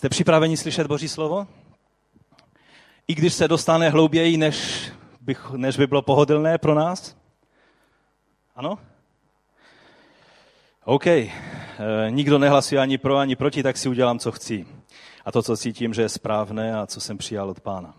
[0.00, 1.46] Jste připraveni slyšet Boží slovo?
[3.08, 7.16] I když se dostane hlouběji, než, bych, než by bylo pohodlné pro nás?
[8.56, 8.78] Ano?
[10.84, 11.06] OK.
[11.06, 11.30] E,
[12.10, 14.66] nikdo nehlasuje ani pro, ani proti, tak si udělám, co chci.
[15.24, 17.94] A to, co cítím, že je správné a co jsem přijal od pána.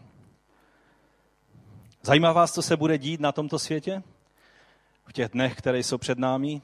[2.03, 4.03] Zajímá vás, co se bude dít na tomto světě?
[5.05, 6.61] V těch dnech, které jsou před námi?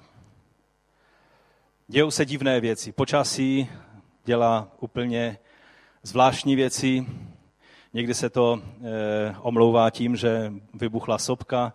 [1.88, 2.92] Dějou se divné věci.
[2.92, 3.70] Počasí
[4.28, 5.38] dělá úplně
[6.04, 7.06] zvláštní věci.
[7.94, 11.74] Někdy se to e, omlouvá tím, že vybuchla sopka.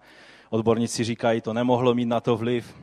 [0.51, 2.77] Odborníci říkají, to nemohlo mít na to vliv.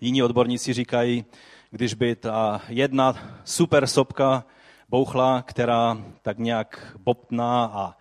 [0.00, 1.24] Jiní odborníci říkají,
[1.70, 3.14] když by ta jedna
[3.44, 4.44] super sopka
[4.88, 7.96] bouchla, která tak nějak bobtná a,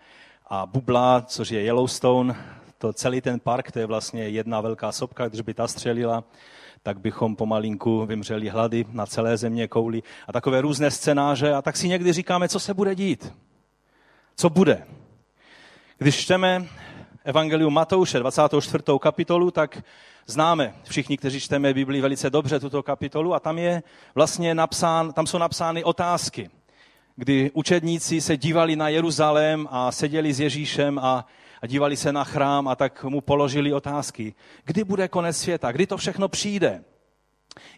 [0.48, 2.36] a bublá, což je Yellowstone,
[2.78, 6.24] to celý ten park, to je vlastně jedna velká sopka, když by ta střelila,
[6.84, 11.54] tak bychom pomalinku vymřeli hlady na celé země kouli a takové různé scénáře.
[11.54, 13.34] A tak si někdy říkáme, co se bude dít.
[14.36, 14.86] Co bude?
[15.98, 16.68] Když čteme
[17.24, 18.84] Evangelium Matouše, 24.
[19.00, 19.84] kapitolu, tak
[20.28, 23.84] známe všichni, kteří čteme Biblii velice dobře tuto kapitolu a tam je
[24.16, 26.50] vlastně napsán, tam jsou napsány otázky,
[27.16, 31.26] kdy učedníci se dívali na Jeruzalém a seděli s Ježíšem a
[31.62, 34.34] a dívali se na chrám a tak mu položili otázky.
[34.66, 35.72] Kdy bude konec světa?
[35.72, 36.84] Kdy to všechno přijde?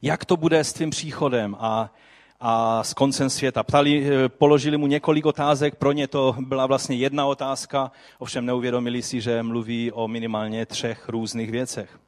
[0.01, 1.93] Jak to bude s tvým příchodem a,
[2.39, 3.63] a s koncem světa?
[3.63, 9.01] Ptali, eh, položili mu několik otázek, pro ně to byla vlastně jedna otázka, ovšem neuvědomili
[9.01, 11.99] si, že mluví o minimálně třech různých věcech.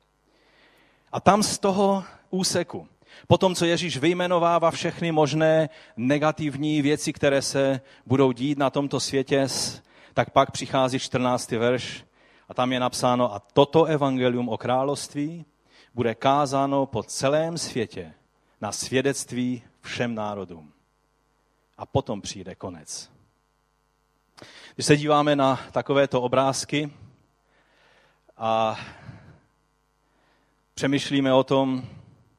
[1.11, 2.87] A tam z toho úseku,
[3.27, 9.47] Potom, co Ježíš vyjmenovává všechny možné negativní věci, které se budou dít na tomto světě,
[10.16, 11.52] tak pak přichází 14.
[11.52, 12.05] verš
[12.49, 15.45] a tam je napsáno, a toto evangelium o království
[15.94, 18.13] bude kázáno po celém světě
[18.61, 20.73] na svědectví všem národům.
[21.77, 23.11] A potom přijde konec.
[24.75, 26.94] Když se díváme na takovéto obrázky
[28.38, 28.79] a
[30.73, 31.84] přemýšlíme o tom,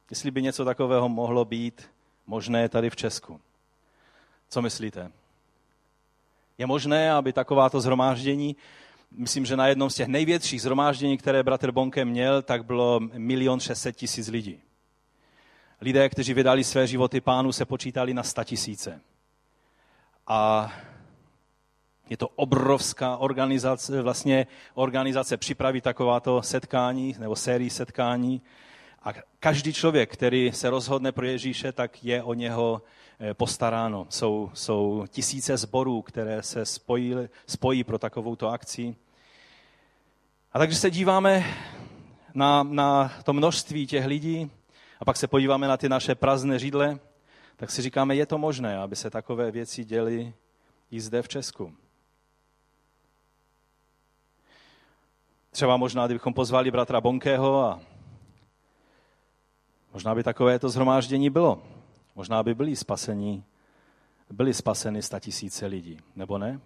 [0.09, 1.89] jestli by něco takového mohlo být
[2.27, 3.41] možné tady v Česku.
[4.49, 5.11] Co myslíte?
[6.57, 8.55] Je možné, aby takováto zhromáždění,
[9.11, 13.59] myslím, že na jednom z těch největších zhromáždění, které bratr Bonke měl, tak bylo milion
[13.59, 14.59] šestset tisíc lidí.
[15.81, 19.01] Lidé, kteří vydali své životy pánu, se počítali na sta tisíce.
[20.27, 20.71] A
[22.09, 28.41] je to obrovská organizace, vlastně organizace připraví takováto setkání nebo sérii setkání.
[29.03, 32.81] A každý člověk, který se rozhodne pro Ježíše, tak je o něho
[33.33, 34.07] postaráno.
[34.09, 37.15] Jsou, jsou tisíce zborů, které se spojí,
[37.47, 38.95] spojí pro takovouto akci.
[40.53, 41.45] A takže se díváme
[42.33, 44.51] na, na to množství těch lidí
[44.99, 46.99] a pak se podíváme na ty naše prázdné židle,
[47.55, 50.33] tak si říkáme, je to možné, aby se takové věci děly
[50.91, 51.73] i zde v Česku.
[55.51, 57.79] Třeba možná, kdybychom pozvali bratra Bonkého a
[59.93, 61.76] možná by takové to zhromáždění bylo.
[62.17, 63.43] Možná by byli spaseni,
[64.29, 66.59] byli spaseny sta tisíce lidí, nebo ne?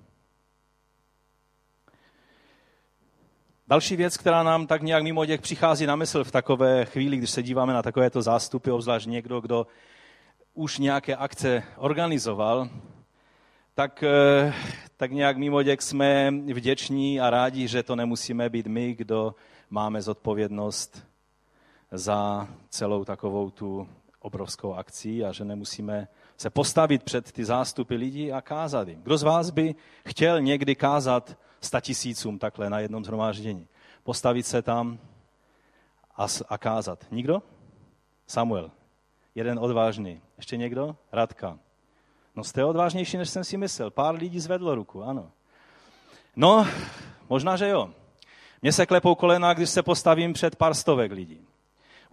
[3.68, 7.30] Další věc, která nám tak nějak mimo děk přichází na mysl v takové chvíli, když
[7.30, 9.68] se díváme na takovéto zástupy, obzvlášť někdo, kdo
[10.54, 12.70] už nějaké akce organizoval,
[13.74, 14.54] tak, eh,
[14.98, 19.36] tak nějak mimo děk jsme vděční a rádi, že to nemusíme být my, kdo
[19.70, 21.08] máme zodpovědnost
[21.92, 23.88] za celou takovou tu
[24.22, 29.02] obrovskou akcí a že nemusíme se postavit před ty zástupy lidí a kázat jim.
[29.04, 29.76] Kdo z vás by
[30.08, 33.68] chtěl někdy kázat statisícům takhle na jednom zhromáždění?
[34.04, 35.00] Postavit se tam
[36.18, 37.06] a, a kázat.
[37.12, 37.42] Nikdo?
[38.28, 38.72] Samuel.
[39.36, 40.22] Jeden odvážný.
[40.38, 40.96] Ještě někdo?
[41.12, 41.60] Radka.
[42.36, 43.92] No jste odvážnější, než jsem si myslel.
[43.92, 45.32] Pár lidí zvedlo ruku, ano.
[46.36, 46.68] No,
[47.30, 47.90] možná, že jo.
[48.62, 51.48] Mně se klepou kolena, když se postavím před pár stovek lidí.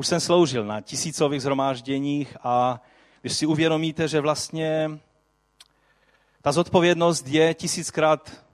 [0.00, 2.80] Už jsem sloužil na tisícových zhromážděních a
[3.20, 4.90] když si uvědomíte, že vlastně
[6.42, 8.44] ta zodpovědnost je tisíckrát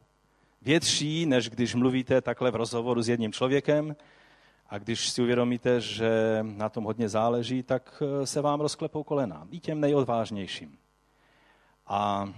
[0.63, 3.97] větší, než když mluvíte takhle v rozhovoru s jedním člověkem,
[4.69, 9.47] a když si uvědomíte, že na tom hodně záleží, tak eh, se vám rozklepou kolena.
[9.51, 10.79] I těm nejodvážnějším.
[11.87, 12.29] A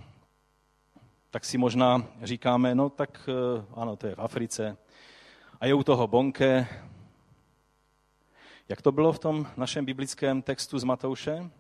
[1.31, 4.77] tak si možná říkáme, no tak eh, ano, to je v Africe.
[5.61, 6.69] A je u toho bonke,
[8.69, 11.51] jak to bylo v tom našem biblickém textu z Matouše?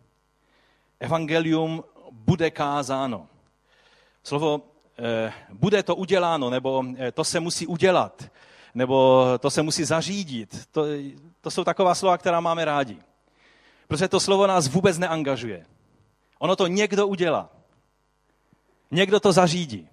[1.00, 3.28] Evangelium bude kázáno.
[4.22, 4.60] Slovo
[4.98, 8.30] eh, bude to uděláno, nebo eh, to se musí udělat,
[8.74, 10.68] nebo to se musí zařídit.
[10.72, 10.84] To,
[11.40, 12.98] to jsou taková slova, která máme rádi.
[13.88, 15.66] Protože to slovo nás vůbec neangažuje.
[16.38, 17.50] Ono to někdo udělá.
[18.90, 19.88] Někdo to zařídí.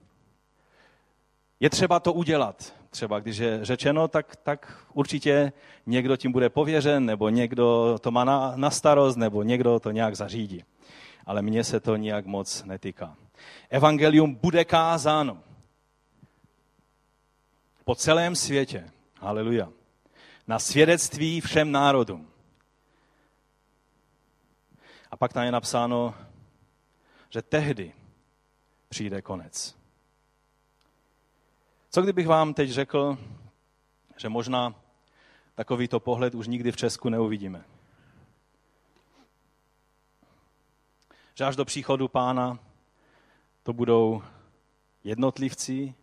[1.59, 2.73] Je třeba to udělat.
[2.93, 5.53] Třeba když je řečeno, tak, tak určitě
[5.85, 10.15] někdo tím bude pověřen, nebo někdo to má na, na starost, nebo někdo to nějak
[10.15, 10.63] zařídí.
[11.25, 13.15] Ale mně se to nijak moc netýká.
[13.69, 15.43] Evangelium bude kázáno
[17.85, 18.91] po celém světě.
[19.19, 19.69] Haleluja.
[20.47, 22.27] Na svědectví všem národům.
[25.11, 26.15] A pak tam je napsáno,
[27.29, 27.93] že tehdy
[28.89, 29.82] přijde konec.
[31.93, 33.17] Co kdybych vám teď řekl,
[34.17, 34.75] že možná
[35.55, 37.65] takovýto pohled už nikdy v Česku neuvidíme?
[41.33, 42.59] Že až do příchodu pána
[43.63, 44.23] to budou
[45.03, 45.95] jednotlivci,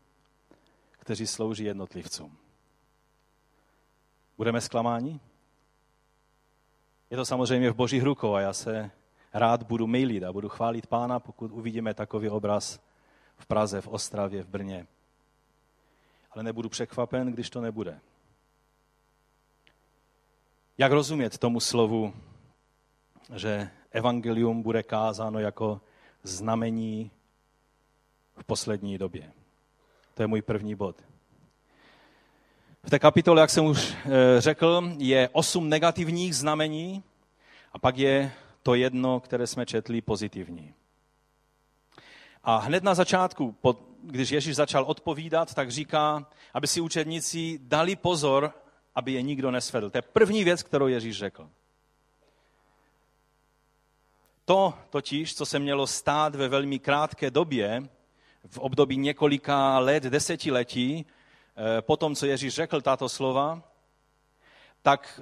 [0.91, 2.37] kteří slouží jednotlivcům.
[4.37, 5.21] Budeme zklamáni?
[7.11, 8.91] Je to samozřejmě v božích rukou a já se
[9.33, 12.81] rád budu mailit a budu chválit pána, pokud uvidíme takový obraz
[13.37, 14.87] v Praze, v Ostravě, v Brně.
[16.31, 18.01] Ale nebudu překvapen, když to nebude.
[20.79, 22.15] Jak rozumět tomu slovu,
[23.37, 25.81] že evangelium bude kázáno jako
[26.23, 27.11] znamení
[28.37, 29.33] v poslední době?
[30.15, 31.03] To je můj první bod.
[32.83, 37.03] V té kapitole, jak jsem už eh, řekl, je osm negativních znamení
[37.73, 38.33] a pak je
[38.63, 40.75] to jedno, které jsme četli, pozitivní.
[42.45, 43.53] A hned na začátku,
[44.03, 48.53] když Ježíš začal odpovídat, tak říká, aby si učedníci dali pozor,
[48.95, 49.91] aby je nikdo nesvedl.
[49.91, 51.51] To je první věc, kterou Ježíš řekl.
[54.45, 57.83] To totiž, co se mělo stát ve velmi krátké době,
[58.47, 63.63] v období několika let, desetiletí, eh, po tom, co Ježíš řekl tato slova,
[64.83, 65.21] tak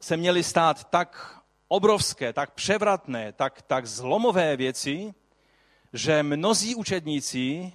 [0.00, 5.14] se měly stát tak obrovské, tak převratné, tak, tak zlomové věci,
[5.92, 7.72] že mnozí učedníci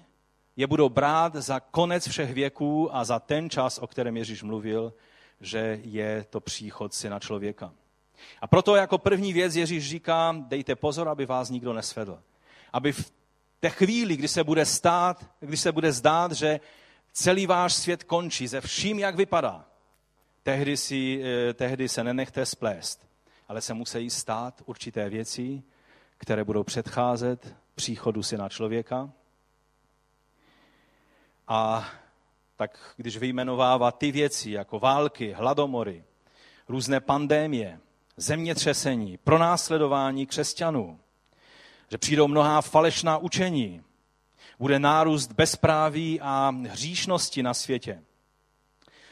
[0.55, 4.93] je budou brát za konec všech věků a za ten čas, o kterém Ježíš mluvil,
[5.41, 7.73] že je to příchod syna člověka.
[8.41, 12.19] A proto jako první věc Ježíš říká, dejte pozor, aby vás nikdo nesvedl.
[12.73, 13.11] Aby v
[13.59, 16.59] té chvíli, kdy se bude stát, kdy se bude zdát, že
[17.13, 19.65] celý váš svět končí ze vším, jak vypadá,
[20.43, 23.07] tehdy, si, eh, tehdy se nenechte splést,
[23.47, 25.63] ale se musí stát určité věci,
[26.17, 29.09] které budou předcházet příchodu syna člověka.
[31.47, 31.89] A
[32.55, 36.03] tak když vyjmenovává ty věci jako války, hladomory,
[36.67, 37.79] různé pandémie,
[38.17, 40.99] zemětřesení, pronásledování křesťanů,
[41.89, 43.83] že přijdou mnohá falešná učení,
[44.59, 48.03] bude nárůst bezpráví a hříšnosti na světě.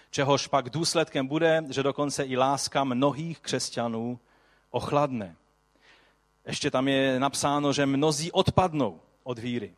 [0.10, 4.20] Čehož pak důsledkem bude, že dokonce i láska mnohých křesťanů
[4.70, 5.36] ochladne.
[6.46, 9.74] Ještě tam je napsáno, že mnozí odpadnou od víry.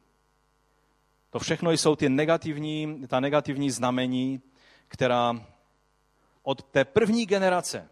[1.34, 4.42] To všechno jsou ty negativní, ta negativní znamení,
[4.88, 5.46] která
[6.44, 7.90] od té první generace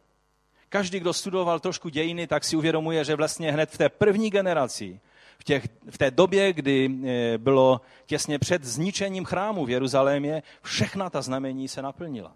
[0.72, 5.00] Každý, kdo studoval trošku dějiny, tak si uvědomuje, že vlastně hned v té první generaci,
[5.40, 11.10] v, těch, v té době, kdy eh, bylo těsně před zničením chrámu v Jeruzalémě, všechna
[11.10, 12.36] ta znamení se naplnila.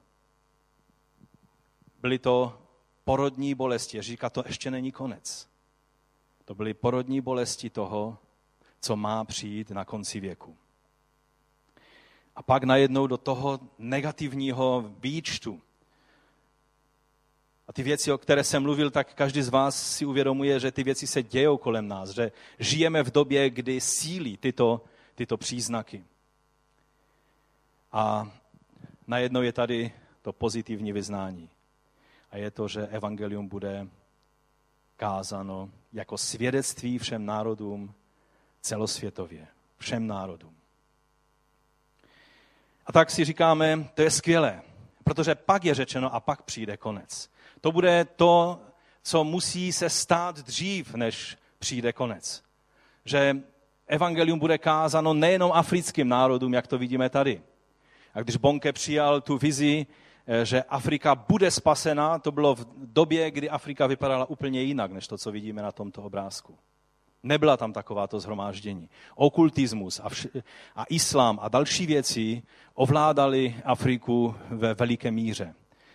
[2.01, 2.61] Byly to
[3.03, 4.01] porodní bolesti.
[4.01, 5.47] Říká, to ještě není konec.
[6.45, 8.17] To byly porodní bolesti toho,
[8.81, 10.57] co má přijít na konci věku.
[12.35, 15.61] A pak najednou do toho negativního výčtu
[17.67, 20.83] a ty věci, o které jsem mluvil, tak každý z vás si uvědomuje, že ty
[20.83, 24.81] věci se dějou kolem nás, že žijeme v době, kdy sílí tyto,
[25.15, 26.05] tyto příznaky.
[27.91, 28.31] A
[29.07, 31.49] najednou je tady to pozitivní vyznání.
[32.31, 33.87] A je to, že evangelium bude
[34.97, 37.93] kázano jako svědectví všem národům
[38.61, 39.47] celosvětově.
[39.77, 40.55] Všem národům.
[42.85, 44.61] A tak si říkáme, to je skvělé,
[45.03, 47.29] protože pak je řečeno a pak přijde konec.
[47.61, 48.59] To bude to,
[49.03, 52.43] co musí se stát dřív, než přijde konec.
[53.05, 53.37] Že
[53.87, 57.41] evangelium bude kázano nejenom africkým národům, jak to vidíme tady.
[58.13, 59.85] A když Bonke přijal tu vizi,
[60.27, 65.07] eh, že Afrika bude spasena, to bylo v době, kdy Afrika vypadala úplně jinak, než
[65.07, 66.57] to, co vidíme na tomto obrázku.
[67.25, 68.89] Nebyla tam takováto zhromáždění.
[69.15, 70.43] Okultismus a, vš-
[70.75, 75.53] a islám a další věci ovládali Afriku ve veliké míře.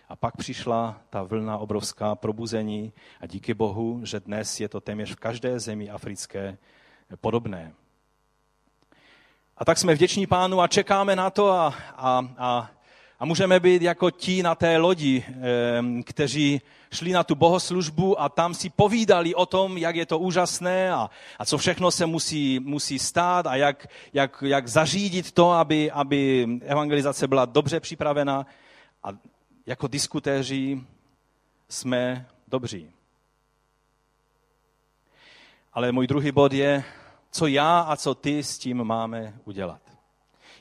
[0.09, 5.11] A pak přišla ta vlna obrovská probuzení a díky Bohu, že dnes je to téměř
[5.11, 6.57] v každé zemi africké
[7.21, 7.73] podobné.
[9.57, 12.71] A tak jsme vděční pánu a čekáme na to a, a, a,
[13.21, 15.25] A můžeme být jako ti na té lodi,
[16.05, 16.61] kteří
[16.93, 21.09] šli na tu bohoslužbu a tam si povídali o tom, jak je to úžasné a,
[21.39, 26.47] a co všechno se musí, musí stát a jak, jak, jak zařídit to, aby, aby
[26.65, 28.45] evangelizace byla dobře připravena.
[29.03, 29.09] A
[29.65, 30.81] jako diskutéři
[31.69, 32.91] jsme dobří.
[35.73, 36.83] Ale můj druhý bod je,
[37.31, 39.81] co já a co ty s tím máme udělat.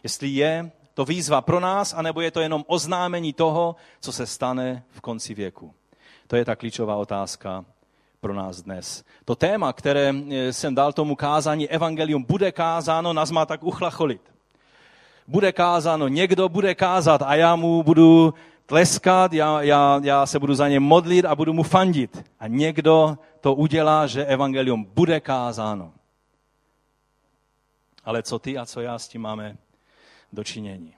[0.02, 4.84] Jestli je to výzva pro nás, anebo je to jenom oznámení toho, co se stane
[4.90, 5.74] v konci věku.
[6.26, 7.64] To je ta klíčová otázka
[8.20, 9.04] pro nás dnes.
[9.24, 14.20] To téma, které eh, jsem dal tomu kázání, evangelium, bude kázáno, nás má tak uchlacholit.
[15.26, 18.34] Bude kázáno, někdo bude kázat a já mu budu
[18.66, 22.24] tleskat, já, já, já se budu za ně modlit a budu mu fandit.
[22.40, 25.92] A někdo to udělá, že evangelium bude kázáno.
[28.04, 29.56] Ale co ty a co já s tím máme
[30.32, 30.94] dočinění?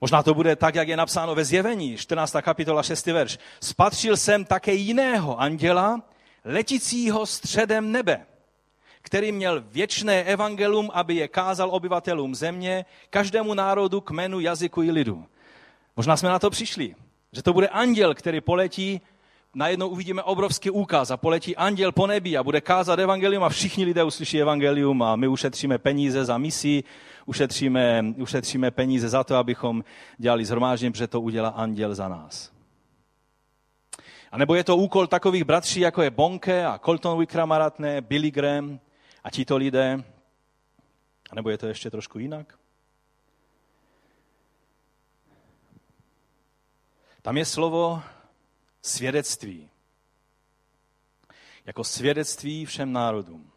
[0.00, 2.36] Možná to bude tak, jak je napsáno ve zjevení, 14.
[2.42, 3.06] kapitola 6.
[3.06, 3.38] verš.
[3.60, 6.02] Spatřil jsem také jiného anděla,
[6.44, 8.26] letícího středem nebe,
[9.02, 15.26] který měl věčné evangelium, aby je kázal obyvatelům země, každému národu, kmenu, jazyku i lidu.
[15.96, 16.94] Možná jsme na to přišli,
[17.32, 19.00] že to bude anděl, který poletí,
[19.56, 23.84] najednou uvidíme obrovský úkaz a poletí anděl po nebi a bude kázat evangelium a všichni
[23.84, 26.84] lidé uslyší evangelium a my ušetříme peníze za misi,
[27.26, 29.84] ušetříme, ušetříme peníze za to, abychom
[30.18, 32.52] dělali zhromáždění, protože to udělá anděl za nás.
[34.32, 38.80] A nebo je to úkol takových bratří, jako je Bonke a Colton Wickramaratne, Billy Graham
[39.24, 40.04] a tito lidé.
[41.30, 42.58] A nebo je to ještě trošku jinak?
[47.22, 48.02] Tam je slovo
[48.86, 49.70] svědectví.
[51.64, 53.52] Jako svědectví všem národům.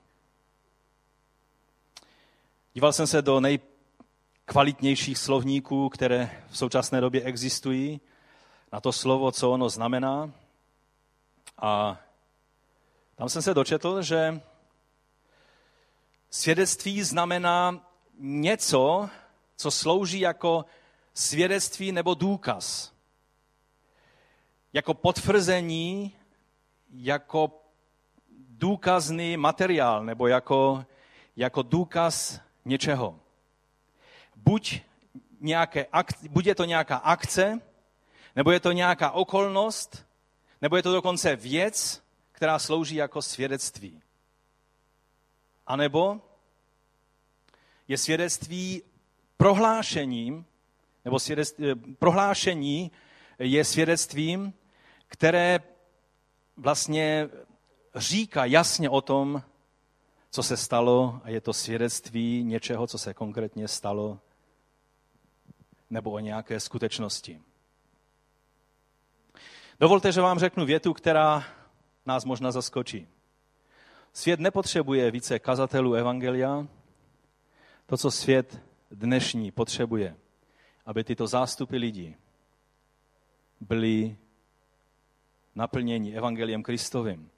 [2.74, 8.01] Díval jsem se do nejkvalitnějších slovníků, které v současné době existují,
[8.71, 10.31] na to slovo, co ono znamená.
[11.57, 12.01] A
[13.15, 14.41] tam jsem se dočetl, že
[16.29, 17.86] svědectví znamená
[18.19, 19.09] něco,
[19.55, 20.65] co slouží jako
[21.13, 22.98] svědectví nebo důkaz.
[24.73, 26.15] Jako potvrzení,
[26.93, 27.63] jako
[28.49, 30.85] důkazný materiál nebo jako,
[31.35, 33.19] jako důkaz něčeho.
[34.35, 34.81] Buď,
[35.39, 37.59] nějaké akce, buď je to nějaká akce,
[38.35, 40.05] nebo je to nějaká okolnost,
[40.61, 44.01] nebo je to dokonce věc, která slouží jako svědectví.
[45.67, 46.21] A nebo
[47.88, 48.83] je svědectví
[49.38, 50.45] prohlášením,
[51.05, 52.91] nebo svědectví, eh, prohlášení
[53.39, 54.53] je svědectvím,
[55.09, 55.59] které
[56.57, 57.29] vlastně
[57.95, 59.43] říká jasně o tom,
[60.31, 64.19] co se stalo a je to svědectví něčeho, co se konkrétně stalo
[65.89, 67.41] nebo o nějaké skutečnosti.
[69.79, 71.43] Dovolte, že vám řeknu větu, která
[72.05, 73.07] nás možná zaskočí.
[74.13, 76.67] Svět nepotřebuje více kazatelů Evangelia.
[77.85, 78.61] To, co svět
[78.91, 80.15] dnešní potřebuje,
[80.85, 82.15] aby tyto zástupy lidí
[83.59, 84.17] byli
[85.55, 87.31] naplněni Evangeliem Kristovým,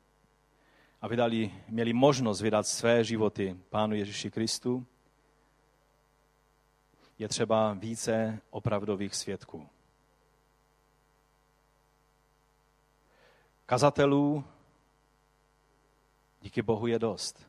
[1.02, 4.86] a vydali, měli možnost vydat své životy Pánu Ježíši Kristu,
[7.20, 9.70] je třeba více opravdových svědků.
[13.66, 14.44] Kazatelů
[16.42, 17.48] díky Bohu je dost.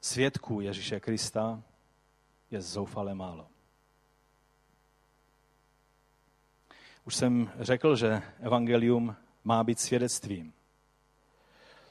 [0.00, 1.62] Svědků Ježíše Krista
[2.50, 3.48] je zoufale málo.
[7.08, 10.52] Už jsem řekl, že evangelium má být svědectvím.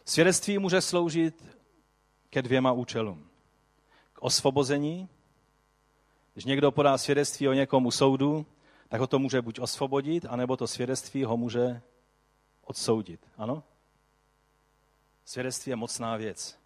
[0.06, 1.58] Svědectví může sloužit
[2.30, 3.30] ke dvěma účelům.
[4.14, 5.10] K osvobození.
[6.34, 8.46] Když někdo podá svědectví o někom u soudu,
[8.90, 11.82] tak ho to může buď osvobodit, anebo to svědectví ho může
[12.62, 13.28] odsoudit.
[13.38, 13.64] Ano?
[15.26, 16.60] Svědectví je mocná věc.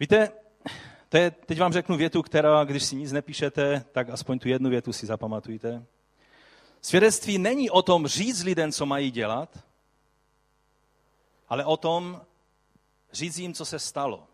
[0.00, 0.41] Víte,
[1.12, 4.70] to je, teď vám řeknu větu, která, když si nic nepíšete, tak aspoň tu jednu
[4.70, 5.84] větu si zapamatujte.
[6.80, 9.58] Svědectví není o tom říct lidem, co mají dělat,
[11.48, 12.22] ale o tom
[13.12, 14.28] říct jim, co se stalo.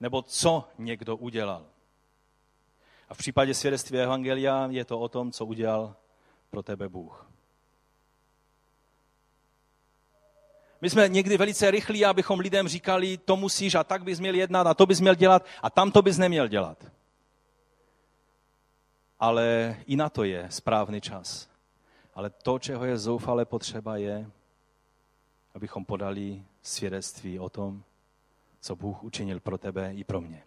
[0.00, 1.66] Nebo co někdo udělal.
[3.08, 5.96] A v případě svědectví Evangelia je to o tom, co udělal
[6.50, 7.31] pro tebe Bůh.
[10.82, 14.66] My jsme někdy velice rychlí, abychom lidem říkali, to musíš a tak bys měl jednat
[14.66, 16.92] a to bys měl dělat a tam to bys neměl dělat
[19.22, 21.48] ale i na to je správný čas.
[22.14, 24.30] Ale to, čeho je zoufale potřeba, je,
[25.54, 27.82] abychom podali svědectví o tom,
[28.60, 30.42] co Bůh učinil pro tebe i pro mě.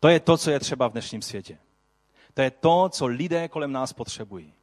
[0.00, 1.58] To je to, co je třeba v dnešním světě.
[2.34, 4.54] To je to, co lidé kolem nás potřebují.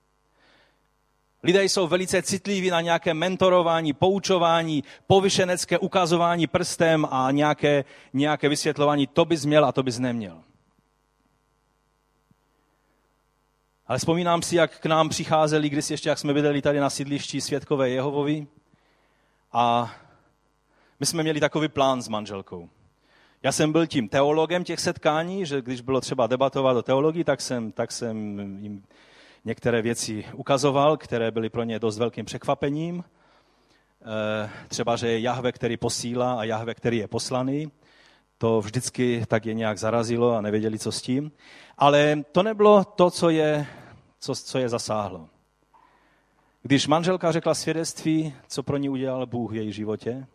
[1.44, 9.08] Lidé jsou velice citliví na nějaké mentorování, poučování, povyšenecké ukazování prstem a nějaké, nějaké vysvětlování,
[9.08, 10.44] to bys měl a to bys neměl.
[13.88, 17.42] Ale vzpomínám si, jak k nám přicházeli, když ještě, jak jsme bydleli tady na sídlišti
[17.42, 18.48] Světkové Jehovovi
[19.52, 19.92] a
[21.00, 22.70] my jsme měli takový plán s manželkou.
[23.44, 27.42] Já jsem byl tím teologem těch setkání, že když bylo třeba debatovat o teologii, tak
[27.42, 28.84] jsem, tak jsem jim
[29.46, 33.04] některé věci ukazoval, které byly pro ně dost velkým překvapením.
[34.02, 37.72] Eh, třeba, že je Jahve, který posílá a Jahve, který je poslaný.
[38.38, 41.32] To vždycky tak je nějak zarazilo a nevěděli, co s tím.
[41.78, 43.68] Ale to nebylo to, co je,
[44.20, 45.30] co, co je zasáhlo.
[46.62, 50.28] Když manželka řekla svědectví, co pro ní udělal Bůh v její životě,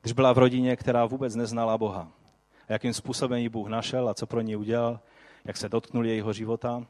[0.00, 2.08] když byla v rodině, která vůbec neznala Boha,
[2.68, 5.00] a jakým způsobem ji Bůh našel a co pro ní udělal,
[5.44, 6.86] jak se dotknul jejího života,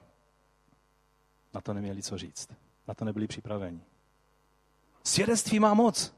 [1.55, 2.49] na to neměli co říct.
[2.89, 3.81] Na to nebyli připraveni.
[5.05, 6.15] Svědectví má moc.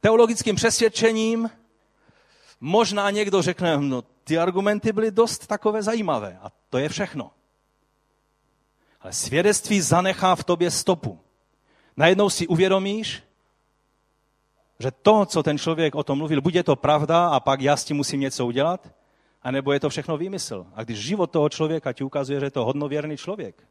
[0.00, 1.50] Teologickým přesvědčením
[2.60, 7.30] možná někdo řekne, no ty argumenty byly dost takové zajímavé a to je všechno.
[9.00, 11.20] Ale svědectví zanechá v tobě stopu.
[11.96, 13.22] Najednou si uvědomíš,
[14.78, 17.76] že to, co ten člověk o tom mluvil, buď je to pravda a pak já
[17.76, 18.92] s tím musím něco udělat,
[19.46, 20.66] anebo je to všechno výmysl.
[20.74, 23.68] A když život toho člověka ti ukazuje, že je to hodnověrný člověk,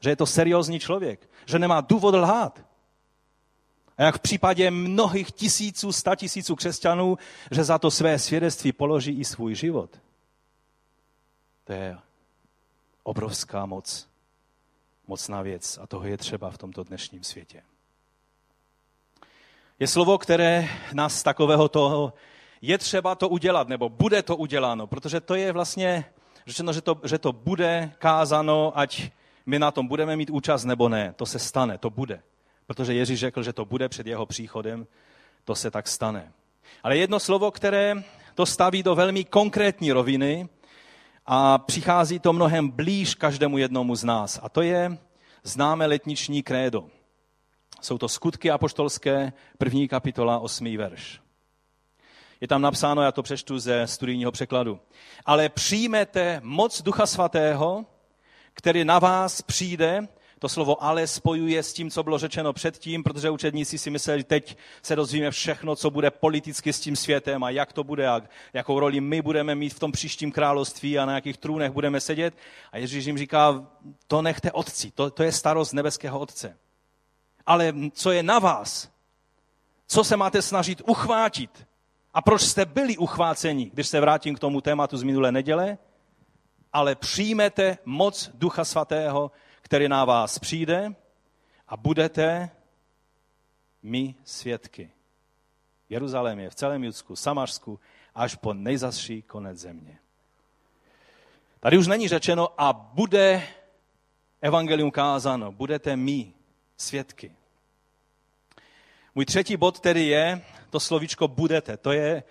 [0.00, 2.64] že je to seriózní člověk, že nemá důvod lhát,
[3.96, 7.18] a jak v případě mnohých tisíců, sta tisíců křesťanů,
[7.50, 10.00] že za to své svědectví položí i svůj život.
[11.64, 11.98] To je
[13.02, 14.08] obrovská moc,
[15.06, 17.62] mocná věc a toho je třeba v tomto dnešním světě.
[19.78, 22.12] Je slovo, které nás z takového toho
[22.66, 26.04] je třeba to udělat, nebo bude to uděláno, protože to je vlastně
[26.46, 29.10] řečeno, že to, že to bude kázano, ať
[29.46, 31.14] my na tom budeme mít účast nebo ne.
[31.16, 32.22] To se stane, to bude.
[32.66, 34.86] Protože Ježíš řekl, že to bude před jeho příchodem,
[35.44, 36.32] to se tak stane.
[36.82, 38.02] Ale jedno slovo, které
[38.34, 40.48] to staví do velmi konkrétní roviny
[41.26, 44.40] a přichází to mnohem blíž každému jednomu z nás.
[44.42, 44.98] A to je
[45.42, 46.86] známé letniční krédo.
[47.80, 51.23] Jsou to skutky apoštolské, první kapitola, osmý verš.
[52.44, 54.80] Je tam napsáno, já to přečtu ze studijního překladu.
[55.26, 57.86] Ale přijmete moc Ducha Svatého,
[58.52, 63.30] který na vás přijde, to slovo ale spojuje s tím, co bylo řečeno předtím, protože
[63.30, 67.72] učedníci si mysleli, teď se dozvíme všechno, co bude politicky s tím světem a jak
[67.72, 71.36] to bude a jakou roli my budeme mít v tom příštím království a na jakých
[71.36, 72.34] trůnech budeme sedět.
[72.72, 73.66] A Ježíš jim říká,
[74.06, 76.56] to nechte otci, to, to je starost nebeského otce.
[77.46, 78.88] Ale co je na vás?
[79.86, 81.66] Co se máte snažit uchvátit?
[82.14, 85.78] A proč jste byli uchváceni, když se vrátím k tomu tématu z minulé neděle?
[86.72, 89.30] Ale přijmete moc Ducha Svatého,
[89.62, 90.94] který na vás přijde
[91.68, 92.50] a budete
[93.82, 94.90] my svědky.
[95.88, 97.80] Jeruzalémě, v celém Judsku, Samařsku,
[98.14, 99.98] až po nejzasší konec země.
[101.60, 103.42] Tady už není řečeno a bude
[104.40, 106.32] evangelium kázáno, budete my
[106.76, 107.32] svědky.
[109.14, 110.42] Můj třetí bod tedy je
[110.74, 111.76] to slovíčko budete.
[111.76, 112.22] To je,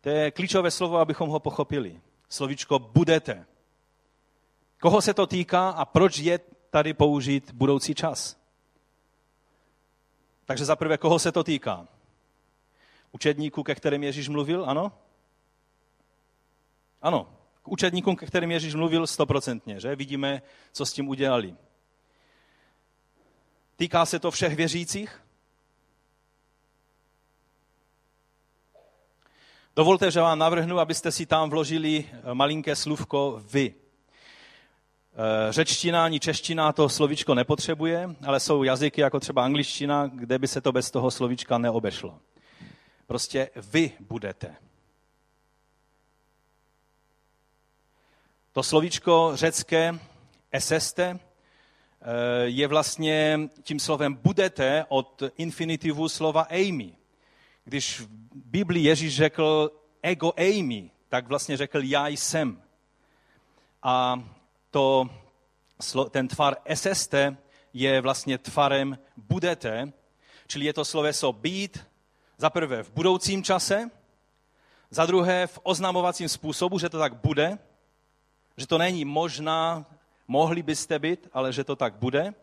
[0.00, 2.00] to je klíčové slovo, abychom ho pochopili.
[2.28, 3.46] Slovíčko budete.
[4.80, 6.38] Koho se to týká a proč je
[6.70, 8.38] tady použít budoucí čas?
[10.44, 11.88] Takže zaprvé, koho se to týká?
[13.12, 14.92] Učedníků, ke kterým Ježíš mluvil, ano?
[17.02, 19.96] Ano, k učedníkům, ke kterým Ježíš mluvil stoprocentně, že?
[19.96, 21.54] Vidíme, co s tím udělali.
[23.76, 25.27] Týká se to všech věřících?
[29.78, 33.74] Dovolte, že vám navrhnu, abyste si tam vložili eh, malinké slůvko vy.
[33.74, 40.48] Eh, řečtina ani čeština to slovíčko nepotřebuje, ale jsou jazyky jako třeba angličtina, kde by
[40.48, 42.18] se to bez toho slovíčka neobešlo.
[43.06, 44.56] Prostě vy budete.
[48.52, 49.98] To slovíčko řecké
[50.52, 56.97] eseste eh, je vlastně tím slovem budete od infinitivu slova Amy.
[57.68, 59.70] Když v Biblii Ježíš řekl
[60.02, 62.62] ego Amy, tak vlastně řekl já jsem.
[63.82, 64.24] A
[64.70, 65.08] to,
[66.10, 67.14] ten tvar SST
[67.72, 69.92] je vlastně tvarem budete,
[70.46, 71.86] čili je to sloveso být
[72.36, 73.90] za prvé v budoucím čase,
[74.90, 77.58] za druhé v oznamovacím způsobu, že to tak bude,
[78.56, 79.86] že to není možná,
[80.28, 82.34] mohli byste být, ale že to tak bude.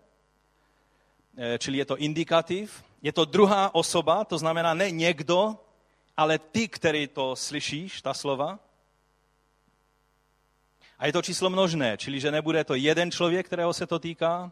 [1.38, 2.85] Eh, čili je to indikativ.
[3.06, 5.56] Je to druhá osoba, to znamená ne někdo,
[6.18, 8.60] ale ty, který to slyšíš, ta slova.
[11.00, 14.52] A je to číslo množné, čili že nebude to jeden člověk, kterého se to týká,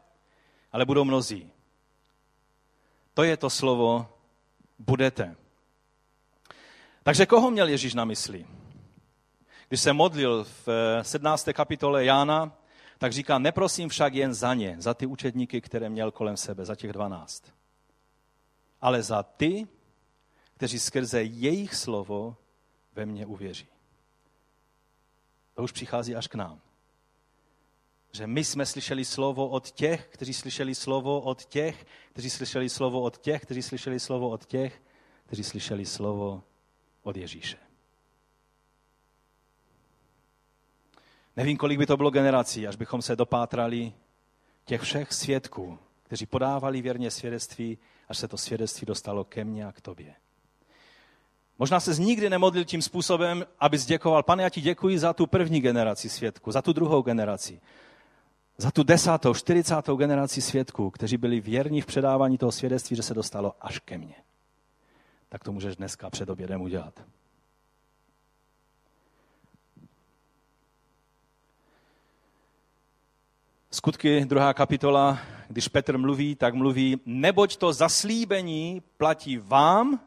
[0.72, 1.52] ale budou mnozí.
[3.14, 4.08] To je to slovo
[4.80, 5.36] budete.
[7.04, 8.46] Takže koho měl Ježíš na mysli?
[9.68, 10.70] Když se modlil v
[11.02, 11.48] 17.
[11.48, 12.52] Eh, kapitole Jána,
[12.98, 16.76] tak říká, neprosím však jen za ně, za ty učedníky, které měl kolem sebe, za
[16.76, 17.44] těch dvanáct,
[18.84, 19.68] ale za ty,
[20.54, 22.38] kteří skrze jejich slovo
[22.94, 23.68] ve mně uvěří.
[25.54, 26.62] To už přichází až k nám.
[28.12, 33.02] Že my jsme slyšeli slovo od těch, kteří slyšeli slovo od těch, kteří slyšeli slovo
[33.02, 34.82] od těch, kteří slyšeli slovo od těch,
[35.26, 36.44] kteří slyšeli slovo
[37.04, 37.58] od Ježíše.
[41.36, 43.94] Nevím, kolik by to bylo generací, až bychom se dopátrali
[44.66, 47.78] těch všech svědků, kteří podávali věrně svědectví,
[48.10, 50.16] až se to svědectví dostalo ke mně a k tobě.
[51.60, 55.62] Možná se nikdy nemodlil tím způsobem, aby zděkoval, pane, já ti děkuji za tu první
[55.62, 57.62] generaci svědků, za tu druhou generaci,
[58.58, 63.14] za tu desátou, čtyřicátou generaci svědků, kteří byli věrní v předávání toho svědectví, že se
[63.14, 64.16] dostalo až ke mně.
[65.30, 67.04] Tak to můžeš dneska před obědem udělat.
[73.72, 75.20] Skutky, druhá kapitola,
[75.54, 80.00] když Petr mluví, tak mluví, neboť to zaslíbení platí vám,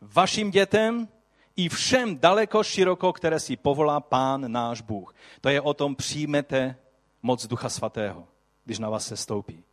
[0.00, 1.08] vašim dětem
[1.56, 5.14] i všem daleko široko, které si povolá Pán náš Bůh.
[5.40, 6.76] To je o tom, přijmete
[7.22, 8.28] moc Ducha Svatého,
[8.64, 9.64] když na vás se stoupí.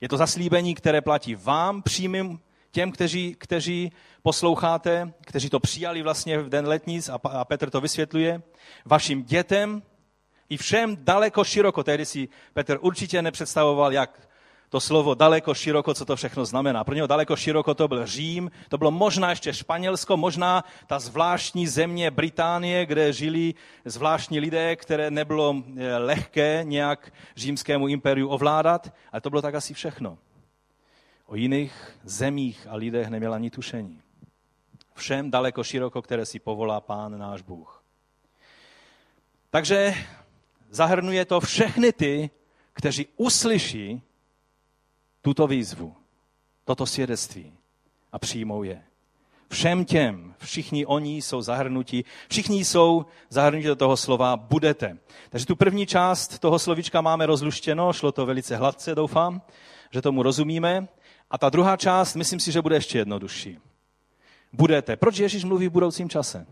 [0.00, 2.40] Je to zaslíbení, které platí vám, přímým
[2.70, 3.92] těm, kteří, kteří
[4.22, 8.42] posloucháte, kteří to přijali vlastně v den letnic a Petr to vysvětluje,
[8.84, 9.82] vašim dětem
[10.48, 11.82] i všem daleko široko.
[11.84, 14.27] Tehdy si Petr určitě nepředstavoval, jak
[14.68, 16.84] to slovo daleko široko, co to všechno znamená.
[16.84, 21.66] Pro něho daleko široko to byl Řím, to bylo možná ještě Španělsko, možná ta zvláštní
[21.66, 23.54] země Británie, kde žili
[23.84, 29.74] zvláštní lidé, které nebylo eh, lehké nějak římskému impériu ovládat, ale to bylo tak asi
[29.74, 30.18] všechno.
[31.26, 34.00] O jiných zemích a lidech neměla ani tušení.
[34.94, 37.82] Všem daleko široko, které si povolá pán náš Bůh.
[39.50, 39.94] Takže
[40.70, 42.30] zahrnuje to všechny ty,
[42.72, 44.02] kteří uslyší
[45.28, 45.94] tuto výzvu,
[46.64, 47.52] toto svědectví
[48.12, 48.82] a přijmou je.
[49.48, 54.98] Všem těm, všichni oni jsou zahrnutí, všichni jsou zahrnutí do toho slova budete.
[55.30, 59.42] Takže tu první část toho slovička máme rozluštěno, šlo to velice hladce, doufám,
[59.90, 60.88] že tomu rozumíme.
[61.30, 63.58] A ta druhá část, myslím si, že bude ještě jednodušší.
[64.52, 64.96] Budete.
[64.96, 66.46] Proč Ježíš mluví v budoucím čase?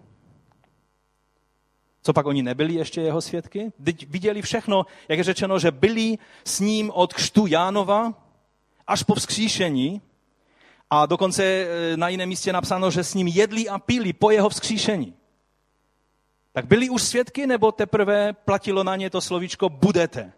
[2.03, 3.73] Co pak oni nebyli ještě jeho svědky?
[3.85, 8.26] Teď viděli všechno, jak je řečeno, že byli s ním od křtu Jánova
[8.87, 10.03] až po vzkříšení
[10.90, 14.49] a dokonce e, na jiném místě napsáno, že s ním jedli a pili po jeho
[14.49, 15.14] vzkříšení.
[16.53, 20.33] Tak byli už svědky, nebo teprve platilo na ně to slovíčko budete?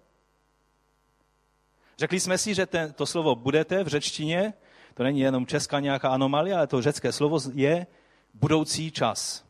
[1.98, 4.54] Řekli jsme si, že to slovo budete v řečtině,
[4.94, 7.86] to není jenom česká nějaká anomalie, ale to řecké slovo je
[8.34, 9.44] budoucí čas.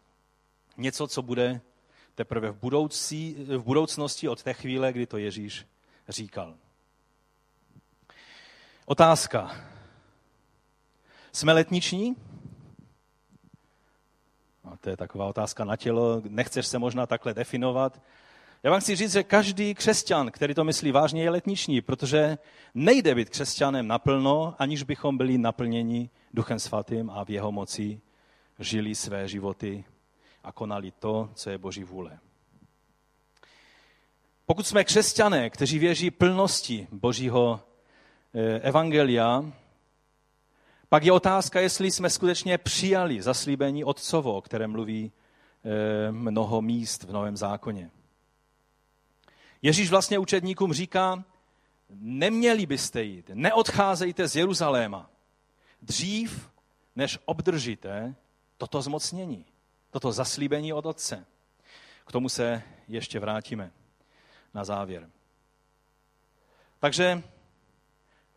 [0.77, 1.61] Něco, co bude
[2.15, 5.67] teprve v, budoucí, v budoucnosti od té chvíle, kdy to Ježíš
[6.09, 6.55] říkal.
[8.91, 9.51] Otázka.
[11.33, 12.17] Jsme letniční?
[14.65, 16.23] No, to je taková otázka na tělo.
[16.29, 18.03] Nechceš se možná takhle definovat.
[18.63, 22.39] Já vám chci říct, že každý křesťan, který to myslí vážně, je letniční, protože
[22.75, 28.01] nejde být křesťanem naplno, aniž bychom byli naplněni Duchem Svatým a v jeho moci
[28.59, 29.85] žili své životy
[30.45, 32.19] a konali to, co je Boží vůle.
[34.47, 37.68] Pokud jsme křesťané, kteří věří plnosti Božího
[38.61, 39.45] evangelia,
[40.89, 45.13] pak je otázka, jestli jsme skutečně přijali zaslíbení Otcovo, o kterém mluví
[45.65, 47.91] eh, mnoho míst v Novém zákoně.
[49.63, 51.25] Ježíš vlastně učedníkům říká,
[51.91, 55.11] neměli byste jít, neodcházejte z Jeruzaléma
[55.83, 56.51] dřív,
[56.97, 58.15] než obdržíte
[58.59, 59.45] toto zmocnění,
[59.91, 61.27] toto zaslíbení od Otce.
[62.07, 63.73] K tomu se ještě vrátíme
[64.55, 65.11] na závěr.
[66.79, 67.23] Takže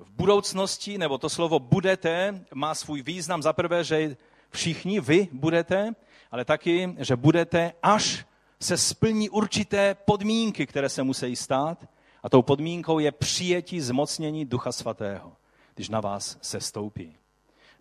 [0.02, 4.18] v budoucnosti, nebo to slovo budete, má svůj význam za prvé, že
[4.50, 5.96] všichni vy budete,
[6.32, 8.26] ale taky, že budete, až
[8.60, 11.90] se splní určité podmínky, které se musí stát.
[12.24, 15.36] A tou podmínkou je přijetí zmocnění Ducha Svatého,
[15.76, 17.18] když na vás se stoupí.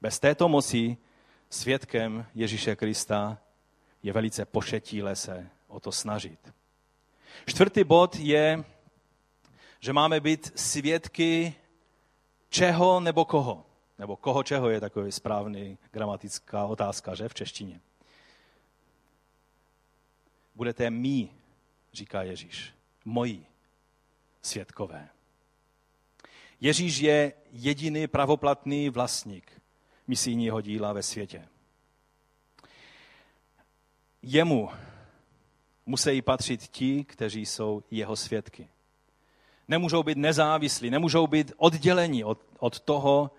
[0.00, 0.96] Bez této moci
[1.50, 3.38] svědkem Ježíše Krista
[4.02, 6.52] je velice pošetíle se o to snažit.
[7.46, 8.64] Čtvrtý bod je,
[9.80, 11.54] že máme být svědky
[12.50, 13.66] čeho nebo koho.
[13.98, 17.80] Nebo koho čeho je takový správný gramatická otázka, že v češtině.
[20.54, 21.30] budete mý,
[21.92, 23.46] říká Ježíš, moji
[24.42, 25.08] světkové.
[26.60, 29.62] Ježíš je jediný pravoplatný vlastník
[30.06, 31.48] misijního díla ve světě.
[34.22, 34.70] Jemu
[35.86, 38.68] musí patřit ti, kteří jsou jeho svědky.
[39.70, 43.30] Nemůžou být nezávislí, nemůžou být odděleni od, od toho,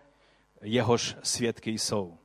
[0.62, 2.18] jehož svědky jsou.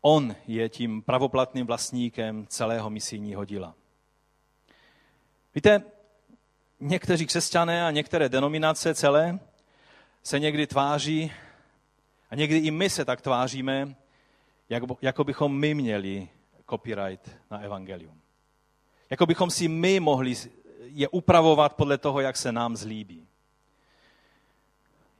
[0.00, 3.74] On je tím pravoplatným vlastníkem celého misijního díla.
[5.54, 5.82] Víte,
[6.80, 9.38] někteří křesťané a některé denominace celé
[10.22, 11.32] se někdy tváří,
[12.30, 13.94] a někdy i my se tak tváříme,
[15.02, 16.28] jako bychom my měli
[16.70, 18.20] copyright na evangelium.
[19.10, 20.34] Jako bychom si my mohli
[20.92, 23.26] je upravovat podle toho, jak se nám zlíbí.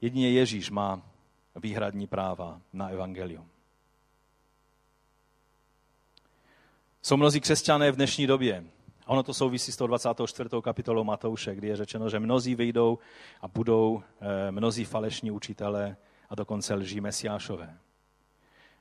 [0.01, 1.03] Jedině Ježíš má
[1.57, 3.49] výhradní práva na evangelium.
[7.03, 8.65] Jsou mnozí křesťané v dnešní době.
[9.07, 10.51] A ono to souvisí s tou 24.
[10.63, 12.99] kapitolou Matouše, kdy je řečeno, že mnozí vyjdou
[13.41, 15.97] a budou eh, mnozí falešní učitelé
[16.31, 17.79] a dokonce lží mesiášové.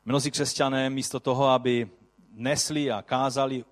[0.05, 1.89] Mnozí křesťané místo toho, aby
[2.31, 3.65] nesli a kázali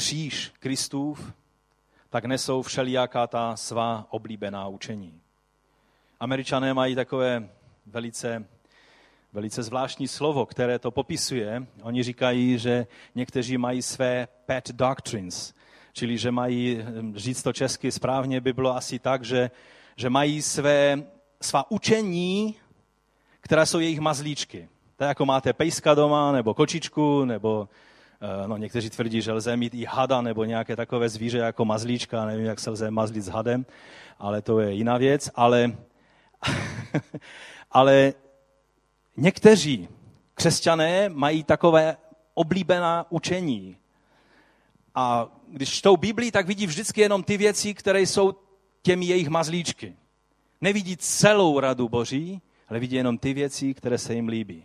[0.00, 1.32] kříž Kristův,
[2.10, 5.20] tak nesou všelijaká ta svá oblíbená učení.
[6.20, 7.48] Američané mají takové
[7.86, 8.44] velice,
[9.32, 11.66] velice zvláštní slovo, které to popisuje.
[11.82, 15.54] Oni říkají, že někteří mají své pet doctrines,
[15.92, 16.84] čili že mají,
[17.14, 19.50] říct to česky správně by bylo asi tak, že,
[19.96, 21.02] že mají své,
[21.40, 22.54] svá učení,
[23.40, 24.68] která jsou jejich mazlíčky.
[24.96, 27.68] Tak jako máte pejska doma, nebo kočičku, nebo
[28.46, 32.46] no, někteří tvrdí, že lze mít i hada nebo nějaké takové zvíře jako mazlíčka, nevím,
[32.46, 33.66] jak se lze mazlit s hadem,
[34.18, 35.30] ale to je jiná věc.
[35.34, 35.72] Ale,
[37.70, 38.14] ale
[39.16, 39.88] někteří
[40.34, 41.96] křesťané mají takové
[42.34, 43.76] oblíbená učení.
[44.94, 48.34] A když čtou Biblii, tak vidí vždycky jenom ty věci, které jsou
[48.82, 49.96] těmi jejich mazlíčky.
[50.60, 54.64] Nevidí celou radu Boží, ale vidí jenom ty věci, které se jim líbí.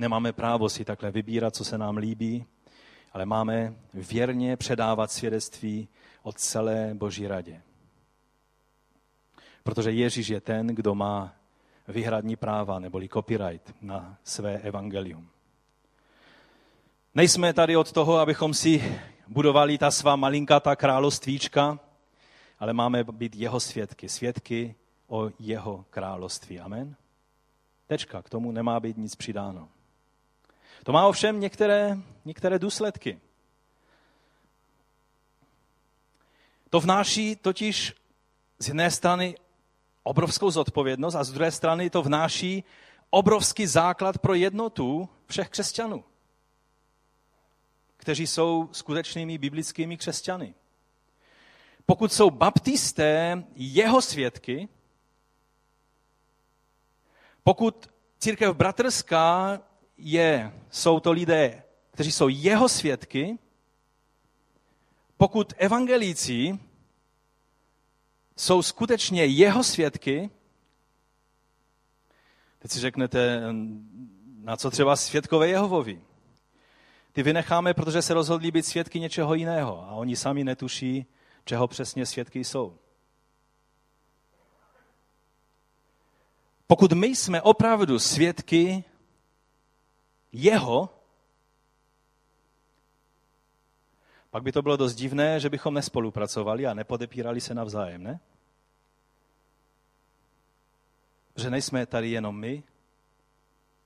[0.00, 2.44] Nemáme právo si takhle vybírat, co se nám líbí,
[3.12, 5.88] ale máme věrně předávat svědectví
[6.22, 7.62] o celé Boží radě.
[9.62, 11.34] Protože Ježíš je ten, kdo má
[11.88, 15.28] vyhradní práva neboli copyright na své evangelium.
[17.14, 21.78] Nejsme tady od toho, abychom si budovali ta svá malinkatá královstvíčka,
[22.58, 24.74] ale máme být jeho svědky, svědky
[25.08, 26.60] o jeho království.
[26.60, 26.96] Amen?
[27.86, 29.68] Tečka, k tomu nemá být nic přidáno.
[30.84, 33.20] To má ovšem některé, některé důsledky.
[36.70, 37.94] To vnáší totiž
[38.58, 39.34] z jedné strany
[40.02, 42.64] obrovskou zodpovědnost a z druhé strany to vnáší
[43.10, 46.04] obrovský základ pro jednotu všech křesťanů,
[47.96, 50.54] kteří jsou skutečnými biblickými křesťany.
[51.86, 54.68] Pokud jsou baptisté jeho svědky,
[57.42, 59.60] pokud církev bratrská
[60.00, 63.38] je, jsou to lidé, kteří jsou jeho svědky,
[65.16, 66.58] pokud evangelíci
[68.36, 70.30] jsou skutečně jeho svědky,
[72.58, 73.42] teď si řeknete,
[74.42, 76.00] na co třeba svědkové Jehovovi.
[77.12, 81.06] Ty vynecháme, protože se rozhodli být svědky něčeho jiného a oni sami netuší,
[81.44, 82.78] čeho přesně svědky jsou.
[86.66, 88.84] Pokud my jsme opravdu svědky
[90.32, 90.88] jeho,
[94.30, 98.20] pak by to bylo dost divné, že bychom nespolupracovali a nepodepírali se navzájem, ne?
[101.36, 102.62] Že nejsme tady jenom my,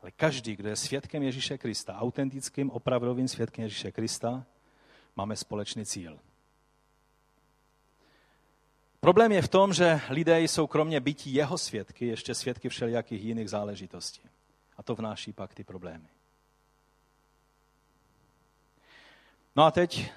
[0.02, 4.44] ale každý, kdo je svědkem Ježíše Krista, autentickým, opravdovým svědkem Ježíše Krista,
[5.16, 6.18] máme společný cíl.
[9.00, 13.50] Problém je v tom, že lidé jsou kromě bytí jeho svědky ještě svědky všelijakých jiných
[13.50, 14.20] záležitostí.
[14.76, 16.08] A to vnáší pak ty problémy.
[19.56, 20.12] No a teď,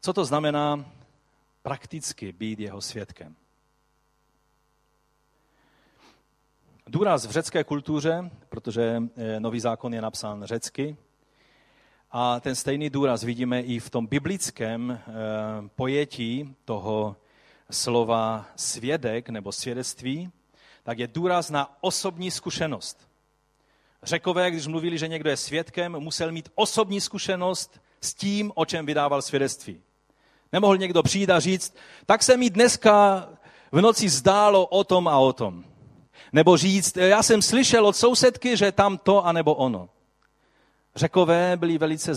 [0.00, 0.84] co to znamená
[1.62, 3.36] prakticky být jeho svědkem?
[6.86, 10.96] Důraz v řecké kultuře, protože eh, nový zákon je napsán řecky,
[12.10, 15.12] a ten stejný důraz vidíme i v tom biblickém eh,
[15.76, 17.16] pojetí toho
[17.70, 20.30] slova svědek nebo svědectví,
[20.82, 23.08] tak je důraz na osobní zkušenost.
[24.06, 28.86] Řekové, když mluvili, že někdo je svědkem, musel mít osobní zkušenost s tím, o čem
[28.86, 29.80] vydával svědectví.
[30.52, 33.28] Nemohl někdo přijít a říct, tak se mi dneska
[33.72, 35.64] v noci zdálo o tom a o tom.
[36.32, 39.88] Nebo říct, já jsem slyšel od sousedky, že tam to, anebo ono.
[40.96, 42.12] Řekové byli velice,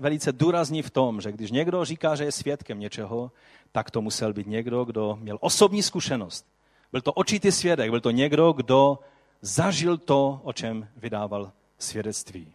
[0.00, 3.32] velice důrazní v tom, že když někdo říká, že je svědkem něčeho,
[3.72, 6.46] tak to musel být někdo, kdo měl osobní zkušenost.
[6.92, 8.98] Byl to očitý svědek, byl to někdo, kdo
[9.42, 12.54] zažil to, o čem vydával svědectví.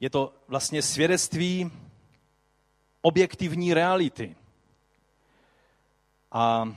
[0.00, 1.70] Je to vlastně svědectví
[3.02, 4.36] objektivní reality.
[6.32, 6.72] A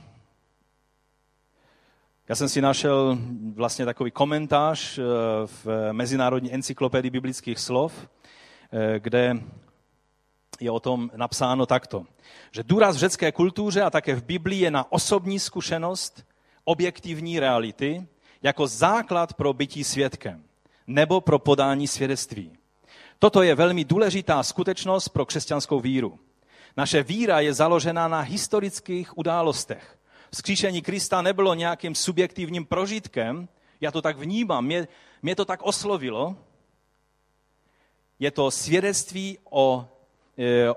[2.28, 3.18] já jsem si našel
[3.54, 5.02] vlastně takový komentář eh,
[5.46, 8.08] v Mezinárodní encyklopedii biblických slov,
[8.72, 9.34] eh, kde
[10.60, 12.06] je o tom napsáno takto,
[12.50, 16.24] že důraz v řecké kultuře a také v Biblii je na osobní zkušenost
[16.66, 18.06] objektivní reality
[18.42, 20.44] jako základ pro bytí svědkem
[20.86, 22.52] nebo pro podání svědectví.
[23.18, 26.18] Toto je velmi důležitá skutečnost pro křesťanskou víru.
[26.76, 29.98] Naše víra je založena na historických událostech.
[30.34, 33.48] Skříšení Krista nebylo nějakým subjektivním prožitkem,
[33.80, 34.88] já to tak vnímám, mě,
[35.22, 36.36] mě to tak oslovilo.
[38.18, 39.88] Je to svědectví o,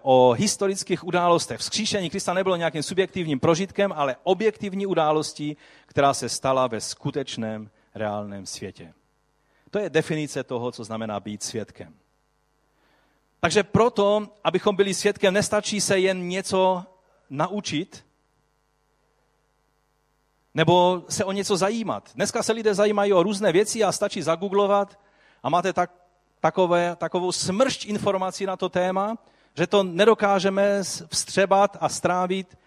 [0.02, 1.60] o historických událostech.
[1.60, 8.46] Vzkříšení Krista nebylo nějakým subjektivním prožitkem, ale objektivní událostí, která se stala ve skutečném reálném
[8.46, 8.94] světě.
[9.72, 11.94] To je definice toho, co znamená být svědkem.
[13.40, 16.84] Takže proto, abychom byli svědkem, nestačí se jen něco
[17.30, 18.06] naučit,
[20.54, 22.12] nebo se o něco zajímat.
[22.16, 25.00] Dneska se lidé zajímají o různé věci a stačí zagooglovat
[25.44, 25.92] a máte tak,
[26.40, 29.18] takové, takovou smršť informací na to téma,
[29.60, 32.58] že to nedokážeme vstřebat a strávit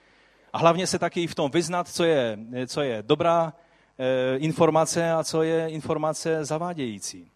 [0.52, 3.52] a hlavně se taky v tom vyznat, co je, co je dobrá
[3.98, 7.30] e, informace a co je informace zavádějící.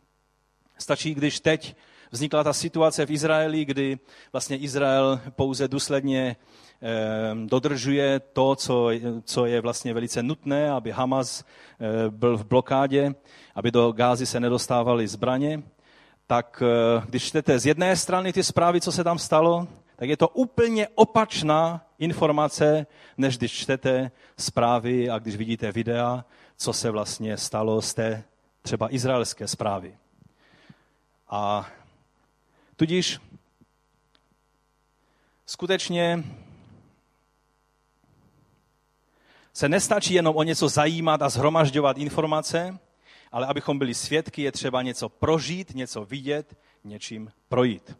[0.78, 1.76] Stačí, když teď
[2.10, 3.98] vznikla ta situace v Izraeli, kdy
[4.32, 6.36] vlastně Izrael pouze důsledně
[6.80, 8.90] Ehm, dodržuje to, co,
[9.24, 13.14] co je vlastně velice nutné, aby Hamas eh, byl v blokádě,
[13.54, 15.62] aby do Gázy se nedostávaly zbraně,
[16.26, 20.16] tak eh, když čtete z jedné strany ty zprávy, co se tam stalo, tak je
[20.16, 22.86] to úplně opačná informace,
[23.18, 26.24] než když čtete zprávy a když vidíte videa,
[26.56, 28.24] co se vlastně stalo z té
[28.62, 29.98] třeba izraelské zprávy.
[31.28, 31.68] A
[32.76, 33.20] tudíž
[35.46, 36.24] skutečně
[39.52, 42.78] se nestačí jenom o něco zajímat a zhromažďovat informace,
[43.36, 47.96] ale abychom byli svědky, je třeba něco prožít, něco vidět, něčím projít.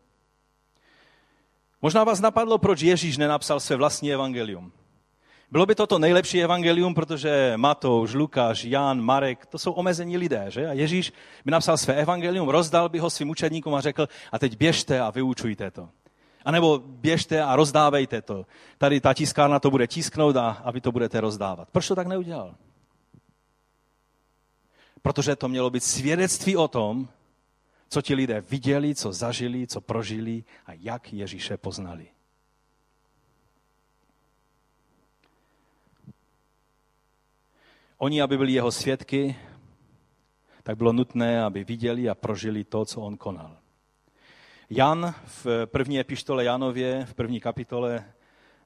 [1.83, 4.73] Možná vás napadlo, proč Ježíš nenapsal své vlastní evangelium.
[5.51, 10.45] Bylo by to to nejlepší evangelium, protože Matouš, Lukáš, Jan, Marek, to jsou omezení lidé,
[10.49, 10.69] že?
[10.69, 11.13] A Ježíš
[11.45, 15.11] by napsal své evangelium, rozdal by ho svým učedníkům a řekl, a teď běžte a
[15.11, 15.89] vyučujte to.
[16.45, 18.47] A nebo běžte a rozdávejte to.
[18.79, 21.69] Tady ta tiskárna to bude tisknout a, a vy to budete rozdávat.
[21.73, 22.55] Proč to tak neudělal?
[25.07, 27.09] Protože to mělo být svědectví o tom,
[27.89, 32.09] co ti lidé viděli, co zažili, co prožili a jak Ježíše poznali.
[37.99, 39.37] Oni, aby byli jeho svědky,
[40.63, 43.57] tak bylo nutné, aby viděli a prožili to, co on konal.
[44.71, 48.05] Jan v první epištole Janově, v první kapitole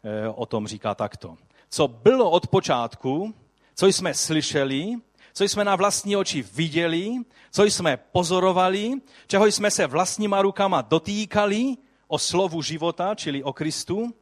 [0.04, 1.36] eh, o tom říká takto.
[1.68, 3.34] Co bylo od počátku,
[3.74, 4.96] co jsme slyšeli,
[5.32, 7.12] co jsme na vlastní oči viděli,
[7.50, 8.92] co jsme pozorovali,
[9.26, 11.76] čeho jsme se vlastníma rukama dotýkali
[12.08, 14.14] o slovu života, čili o Kristu,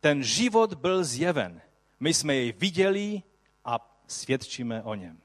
[0.00, 1.60] ten život byl zjeven.
[2.00, 3.22] My jsme jej viděli
[3.64, 5.18] a svědčíme o něm.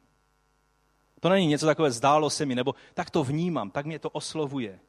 [1.19, 4.79] To není něco takové, zdálo se mi, nebo tak to vnímám, tak mě to oslovuje.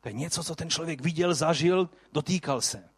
[0.00, 2.88] To je něco, co ten člověk viděl, zažil, dotýkal se.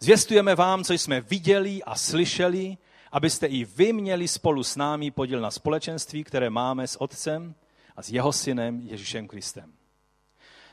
[0.00, 2.76] Zvěstujeme vám, co jsme viděli a slyšeli,
[3.12, 7.54] abyste i vy měli spolu s námi podíl na společenství, které máme s Otcem
[7.96, 9.72] a s jeho synem Ježíšem Kristem.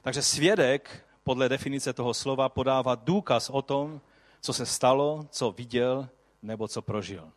[0.01, 4.01] Takže svědek podle definice toho slova podává důkaz o tom,
[4.41, 6.09] co se stalo, co viděl
[6.41, 7.31] nebo co prožil.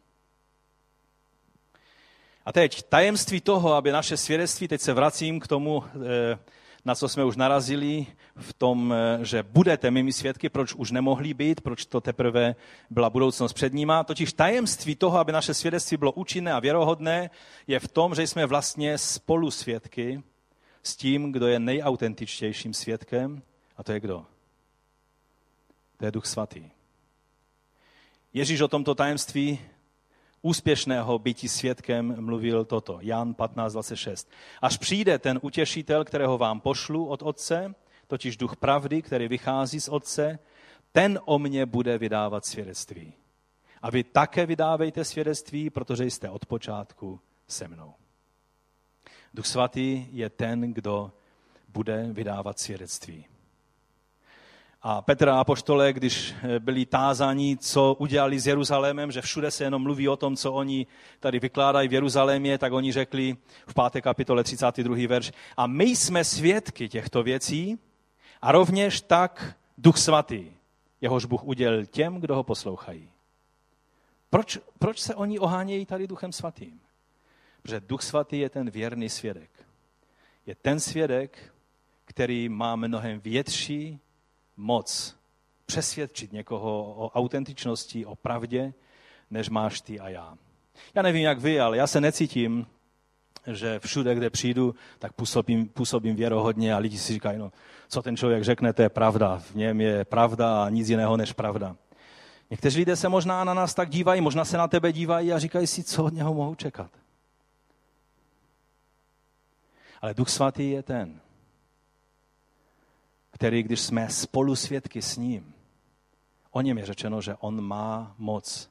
[2.44, 6.38] A teď tajemství toho, aby naše svědectví, teď se vracím k tomu, eh,
[6.84, 8.06] na co jsme už narazili
[8.36, 12.54] v tom, eh, že budete mými svědky, proč už nemohli být, proč to teprve
[12.90, 14.04] byla budoucnost před nima.
[14.04, 17.30] Totiž tajemství toho, aby naše svědectví bylo účinné a věrohodné,
[17.66, 20.22] je v tom, že jsme vlastně spolu svědky
[20.82, 23.42] s tím, kdo je nejautentičtějším svědkem,
[23.76, 24.26] a to je kdo?
[25.96, 26.70] To je Duch Svatý.
[28.32, 29.60] Ježíš o tomto tajemství
[30.42, 32.98] úspěšného bytí svědkem mluvil toto.
[33.00, 34.28] Jan 15.26.
[34.62, 37.74] Až přijde ten utěšitel, kterého vám pošlu od Otce,
[38.06, 40.38] totiž duch pravdy, který vychází z Otce,
[40.92, 43.12] ten o mně bude vydávat svědectví.
[43.82, 47.94] A vy také vydávejte svědectví, protože jste od počátku se mnou.
[49.34, 51.12] Duch svatý je ten, kdo
[51.68, 53.29] bude vydávat svědectví.
[54.82, 59.82] A Petr a Apoštole, když byli tázaní, co udělali s Jeruzalémem, že všude se jenom
[59.82, 60.86] mluví o tom, co oni
[61.20, 64.02] tady vykládají v Jeruzalémě, tak oni řekli v 5.
[64.02, 65.08] kapitole 32.
[65.08, 67.78] verš, a my jsme svědky těchto věcí
[68.42, 70.52] a rovněž tak Duch Svatý,
[71.00, 73.10] jehož Bůh udělil těm, kdo ho poslouchají.
[74.30, 76.80] Proč, proč se oni ohánějí tady Duchem Svatým?
[77.62, 79.50] Protože Duch Svatý je ten věrný svědek.
[80.46, 81.54] Je ten svědek,
[82.04, 84.00] který má mnohem větší
[84.56, 85.16] moc
[85.66, 88.72] přesvědčit někoho o autentičnosti, o pravdě,
[89.30, 90.38] než máš ty a já.
[90.94, 92.66] Já nevím, jak vy, ale já se necítím,
[93.46, 97.52] že všude, kde přijdu, tak působím, působím věrohodně a lidi si říkají, no,
[97.88, 99.38] co ten člověk řekne, to je pravda.
[99.38, 101.76] V něm je pravda a nic jiného než pravda.
[102.50, 105.66] Někteří lidé se možná na nás tak dívají, možná se na tebe dívají a říkají
[105.66, 106.90] si, co od něho mohou čekat.
[110.02, 111.20] Ale Duch Svatý je ten,
[113.40, 115.54] který, když jsme spolu svědky s ním,
[116.50, 118.70] o něm je řečeno, že on má moc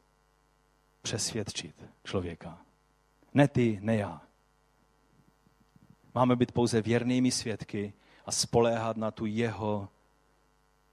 [1.01, 2.61] přesvědčit člověka.
[3.34, 4.22] Ne ty, ne já.
[6.15, 7.93] Máme být pouze věrnými svědky
[8.26, 9.89] a spoléhat na, tu jeho,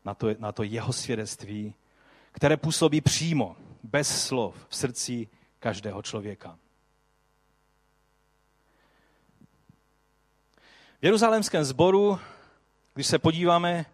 [0.04, 1.74] na, to, na to jeho svědectví,
[2.32, 6.58] které působí přímo, bez slov, v srdci každého člověka.
[11.00, 12.18] V jeruzalémském sboru,
[12.96, 13.86] když se podíváme,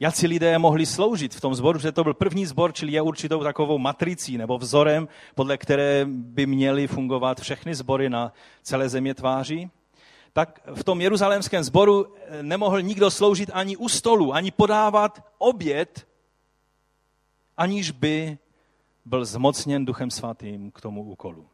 [0.00, 3.02] jak si lidé mohli sloužit v tom sboru, že to byl první sbor, čili je
[3.02, 8.32] určitou takovou matricí nebo vzorem, podle které by měly fungovat všechny sbory na
[8.62, 9.70] celé země tváří,
[10.32, 16.06] tak v tom jeruzalémském sboru nemohl nikdo sloužit ani u stolu, ani podávat oběd,
[17.56, 18.38] aniž by
[19.04, 21.48] byl zmocněn Duchem Svatým k tomu úkolu.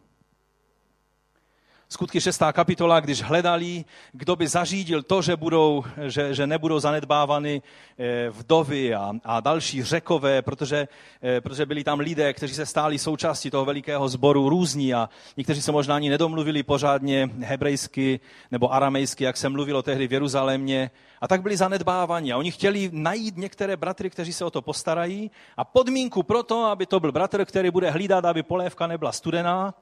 [1.92, 2.42] Skutky 6.
[2.52, 7.62] kapitola, když hledali, kdo by zařídil to, že, budou, že, že nebudou zanedbávány
[7.98, 10.88] eh, vdovy a, a další řekové, protože,
[11.22, 15.62] eh, protože byli tam lidé, kteří se stáli součástí toho velikého sboru různí a někteří
[15.62, 18.20] se možná ani nedomluvili pořádně hebrejsky
[18.50, 20.90] nebo aramejsky, jak se mluvilo tehdy v Jeruzalémě.
[21.20, 22.32] A tak byli zanedbáváni.
[22.32, 25.30] A oni chtěli najít některé bratry, kteří se o to postarají.
[25.56, 29.74] A podmínku pro to, aby to byl bratr, který bude hlídat, aby polévka nebyla studená,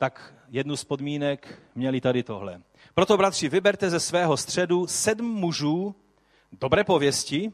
[0.00, 2.62] tak jednu z podmínek měli tady tohle.
[2.94, 5.94] Proto, bratři, vyberte ze svého středu sedm mužů
[6.52, 7.52] dobré pověsti,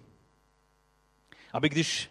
[1.53, 2.11] aby když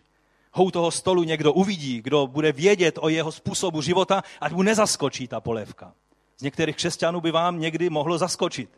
[0.52, 5.28] hou toho stolu někdo uvidí, kdo bude vědět o jeho způsobu života, ať mu nezaskočí
[5.28, 5.94] ta polévka.
[6.38, 8.70] Z některých křesťanů by vám někdy mohlo zaskočit.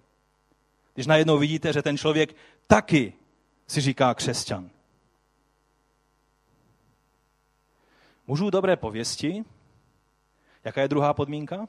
[0.94, 2.36] Když najednou vidíte, že ten člověk
[2.68, 3.14] taky
[3.68, 4.70] si říká křesťan.
[8.28, 9.44] Mužů dobré pověsti,
[10.68, 11.68] Jaká je druhá podmínka?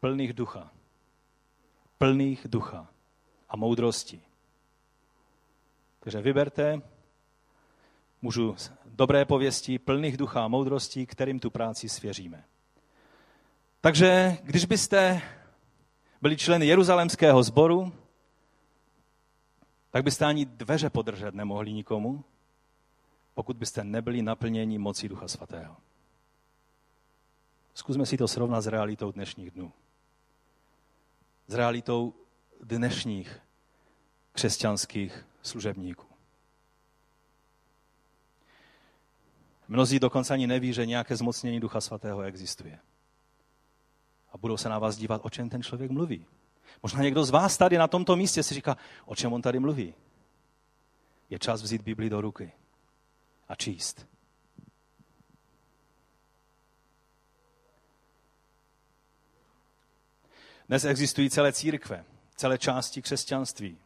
[0.00, 0.70] Plných ducha.
[1.98, 2.86] Plných ducha
[3.48, 4.22] a moudrosti.
[6.00, 6.82] Takže vyberte
[8.22, 12.44] mužu dobré pověsti, plných ducha a moudrosti, kterým tu práci svěříme.
[13.80, 15.22] Takže když byste
[16.22, 17.92] byli členy Jeruzalemského sboru,
[19.90, 22.24] tak byste ani dveře podržet nemohli nikomu,
[23.34, 25.76] pokud byste nebyli naplněni mocí Ducha Svatého.
[27.80, 29.72] Zkusme si to srovnat s realitou dnešních dnů.
[31.46, 32.14] S realitou
[32.60, 33.40] dnešních
[34.32, 36.06] křesťanských služebníků.
[39.68, 42.78] Mnozí dokonce ani neví, že nějaké zmocnění Ducha Svatého existuje.
[44.32, 46.26] A budou se na vás dívat, o čem ten člověk mluví.
[46.82, 49.94] Možná někdo z vás tady na tomto místě si říká, o čem on tady mluví.
[51.30, 52.52] Je čas vzít Bibli do ruky
[53.48, 54.09] a číst.
[60.70, 62.04] Dnes existují celé církve,
[62.36, 63.78] celé části křesťanství,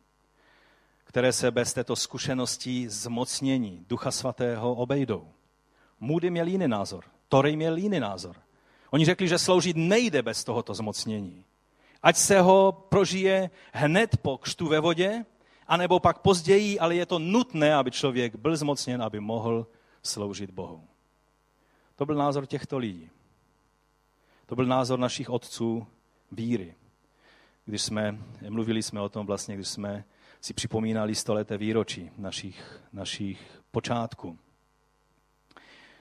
[1.04, 5.28] které se bez této zkušenosti zmocnění Ducha Svatého obejdou.
[6.00, 8.36] Moody měl jiný názor, Tory měl jiný názor.
[8.90, 11.44] Oni řekli, že sloužit nejde bez tohoto zmocnění.
[12.02, 15.24] Ať se ho prožije hned po křtu ve vodě,
[15.66, 19.66] anebo pak později, ale je to nutné, aby člověk byl zmocněn, aby mohl
[20.02, 20.84] sloužit Bohu.
[21.96, 23.10] To byl názor těchto lidí.
[24.46, 25.86] To byl názor našich otců
[26.34, 26.74] víry.
[27.64, 28.18] Když jsme,
[28.48, 30.04] mluvili jsme o tom vlastně, když jsme
[30.40, 34.38] si připomínali stoleté výročí našich, našich počátků.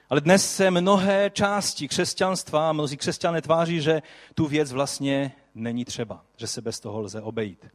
[0.08, 4.02] Ale dnes se mnohé části křesťanstva, mnozí křesťané tváří, že
[4.34, 7.66] tu věc vlastně není třeba, že se bez toho lze obejít.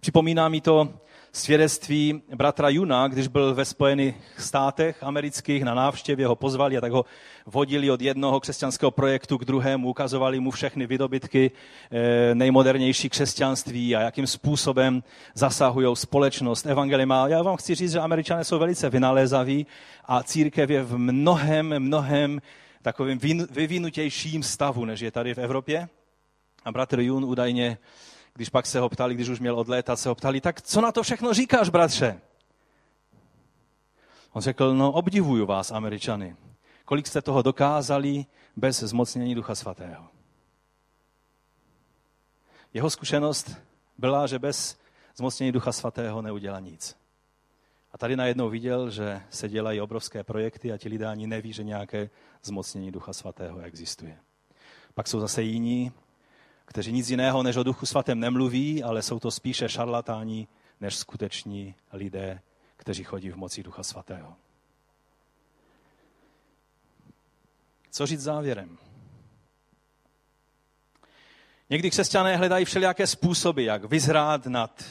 [0.00, 1.00] Připomíná mi to
[1.32, 6.92] svědectví bratra Juna, když byl ve Spojených státech amerických na návštěvě, ho pozvali a tak
[6.92, 7.04] ho
[7.46, 11.50] vodili od jednoho křesťanského projektu k druhému, ukazovali mu všechny vydobytky
[11.90, 15.02] eh, nejmodernější křesťanství a jakým způsobem
[15.34, 17.12] zasahují společnost evangelium.
[17.26, 19.66] Já vám chci říct, že američané jsou velice vynalézaví
[20.04, 22.40] a církev je v mnohem, mnohem
[22.82, 23.18] takovým
[23.50, 25.88] vyvinutějším stavu, než je tady v Evropě.
[26.64, 27.78] A bratr Jun údajně,
[28.38, 30.92] když pak se ho ptali, když už měl odlétat, se ho ptali, tak co na
[30.92, 32.20] to všechno říkáš, bratře?
[34.32, 36.36] On řekl, no obdivuju vás, američany.
[36.84, 38.26] Kolik jste toho dokázali
[38.56, 40.08] bez zmocnění Ducha Svatého?
[42.74, 43.50] Jeho zkušenost
[43.98, 44.78] byla, že bez
[45.16, 46.96] zmocnění Ducha Svatého neudělá nic.
[47.92, 51.64] A tady najednou viděl, že se dělají obrovské projekty a ti lidé ani neví, že
[51.64, 52.10] nějaké
[52.42, 54.18] zmocnění Ducha Svatého existuje.
[54.94, 55.92] Pak jsou zase jiní,
[56.68, 60.48] kteří nic jiného než o Duchu Svatém nemluví, ale jsou to spíše šarlatáni
[60.80, 62.40] než skuteční lidé,
[62.76, 64.34] kteří chodí v moci Ducha Svatého.
[67.90, 68.78] Co říct závěrem?
[71.70, 74.84] Někdy křesťané hledají všelijaké způsoby, jak vyzrát nad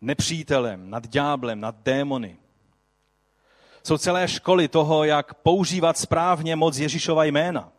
[0.00, 2.36] nepřítelem, nad ďáblem, nad démony.
[3.82, 7.72] Jsou celé školy toho, jak používat správně moc Ježíšova jména.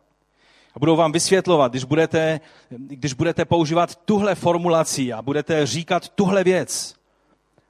[0.74, 6.44] A budou vám vysvětlovat, když budete, když budete používat tuhle formulaci a budete říkat tuhle
[6.44, 6.96] věc,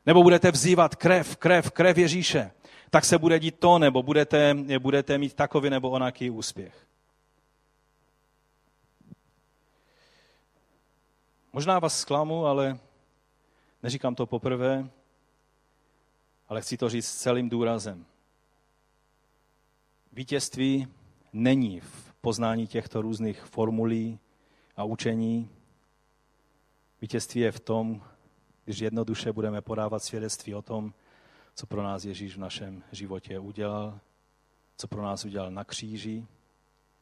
[0.06, 2.50] nebo budete vzývat krev, krev, krev Ježíše,
[2.90, 6.86] tak se bude dít to, nebo budete, budete mít takový nebo onaký úspěch.
[11.52, 12.78] Možná vás zklamu, ale
[13.82, 14.88] neříkám to poprvé,
[16.48, 18.06] ale chci to říct s celým důrazem.
[20.12, 20.88] Vítězství
[21.32, 24.18] není v poznání těchto různých formulí
[24.76, 25.50] a učení.
[27.00, 28.02] Vítězství je v tom,
[28.64, 30.94] když jednoduše budeme podávat svědectví o tom,
[31.54, 34.00] co pro nás Ježíš v našem životě udělal,
[34.76, 36.26] co pro nás udělal na kříži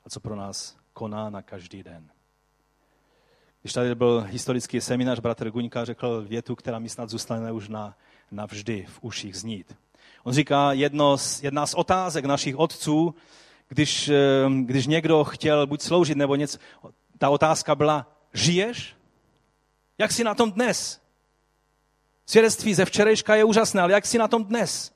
[0.04, 2.10] a co pro nás koná na každý den.
[3.60, 7.96] Když tady byl historický seminář, bratr Guňka řekl větu, která mi snad zůstane už na,
[8.30, 9.76] navždy v uších znít.
[10.24, 13.14] On říká, jedno z, jedna z otázek našich otců,
[13.72, 14.10] když,
[14.64, 16.58] když někdo chtěl buď sloužit nebo něco,
[17.18, 18.96] ta otázka byla, žiješ?
[19.98, 21.00] Jak jsi na tom dnes?
[22.26, 24.92] Svědectví ze včerejška je úžasné, ale jak jsi na tom dnes?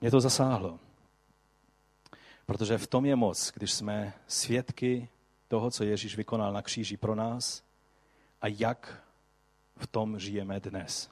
[0.00, 0.78] Mě to zasáhlo.
[2.46, 5.08] Protože v tom je moc, když jsme svědky
[5.48, 7.62] toho, co Ježíš vykonal na kříži pro nás
[8.42, 9.02] a jak
[9.76, 11.10] v tom žijeme dnes.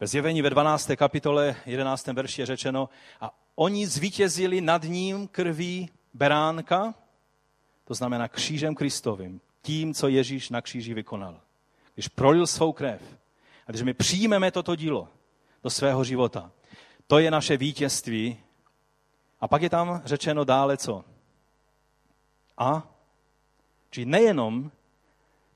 [0.00, 0.90] Ve zjevení ve 12.
[0.96, 2.06] kapitole 11.
[2.06, 2.88] verši je řečeno
[3.20, 6.94] a oni zvítězili nad ním krví beránka,
[7.84, 11.40] to znamená křížem Kristovým, tím, co Ježíš na kříži vykonal.
[11.94, 13.02] Když prolil svou krev
[13.66, 15.08] a když my přijmeme toto dílo
[15.62, 16.50] do svého života,
[17.06, 18.36] to je naše vítězství.
[19.40, 21.04] A pak je tam řečeno dále co?
[22.58, 22.88] A?
[23.90, 24.70] Či nejenom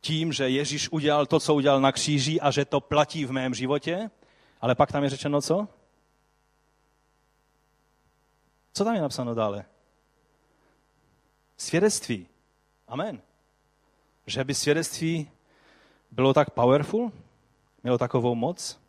[0.01, 3.55] tím, že Ježíš udělal to, co udělal na kříži a že to platí v mém
[3.55, 4.11] životě,
[4.61, 5.69] ale pak tam je řečeno co?
[8.75, 9.64] Co tam je napsáno dále?
[11.57, 12.27] Svědectví.
[12.89, 13.22] Amen.
[14.27, 15.31] Že by svědectví
[16.11, 17.12] bylo tak powerful,
[17.83, 18.81] mělo takovou moc.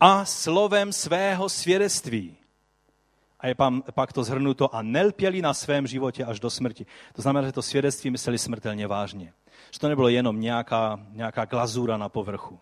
[0.00, 2.36] A slovem svého svědectví.
[3.40, 3.54] A je
[3.94, 6.86] pak to zhrnuto a nelpěli na svém životě až do smrti.
[7.12, 9.32] To znamená, že to svědectví mysleli smrtelně vážně.
[9.70, 12.60] Že to nebylo jenom nějaká, nějaká glazura na povrchu,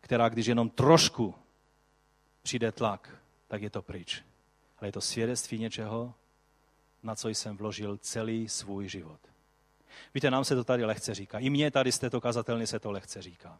[0.00, 1.34] která když jenom trošku
[2.42, 3.10] přijde tlak,
[3.48, 4.24] tak je to pryč
[4.86, 6.14] ale je to svědectví něčeho,
[7.02, 9.20] na co jsem vložil celý svůj život.
[10.14, 11.38] Víte, nám se to tady lehce říká.
[11.38, 13.58] I mně tady z této kazatelny se to lehce říká.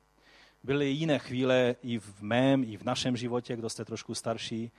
[0.63, 4.71] Byly jiné chvíle i v mém, i v našem životě, kdo jste trošku starší,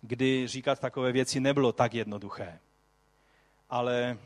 [0.00, 2.58] kdy říkat takové věci nebylo tak jednoduché.
[3.70, 4.18] Ale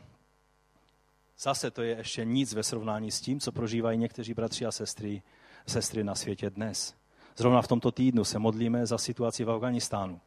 [1.37, 5.21] zase to je ještě nic ve srovnání s tím, co prožívají někteří bratři a sestry,
[5.67, 6.95] sestry na světě dnes.
[7.37, 10.21] Zrovna v tomto týdnu se modlíme za situaci v Afganistánu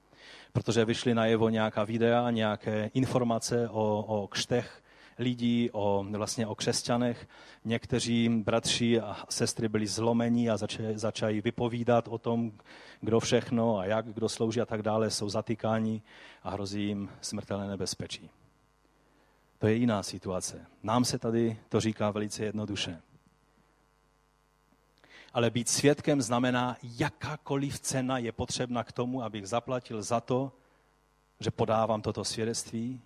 [0.53, 4.83] protože vyšly najevo nějaká videa, nějaké informace o, o křtech
[5.19, 7.29] lidí, o, vlastně o křesťanech.
[7.65, 12.53] Někteří bratři a sestry byli zlomení a začali, začali vypovídat o tom,
[13.01, 16.03] kdo všechno a jak, kdo slouží a tak dále, jsou zatýkáni
[16.43, 18.31] a hrozí jim smrtelné nebezpečí.
[19.59, 20.67] To je jiná situace.
[20.83, 23.01] Nám se tady to říká velice jednoduše
[25.35, 30.53] ale být svědkem znamená, jakákoliv cena je potřebna k tomu, abych zaplatil za to,
[31.41, 33.01] že podávám toto svědectví,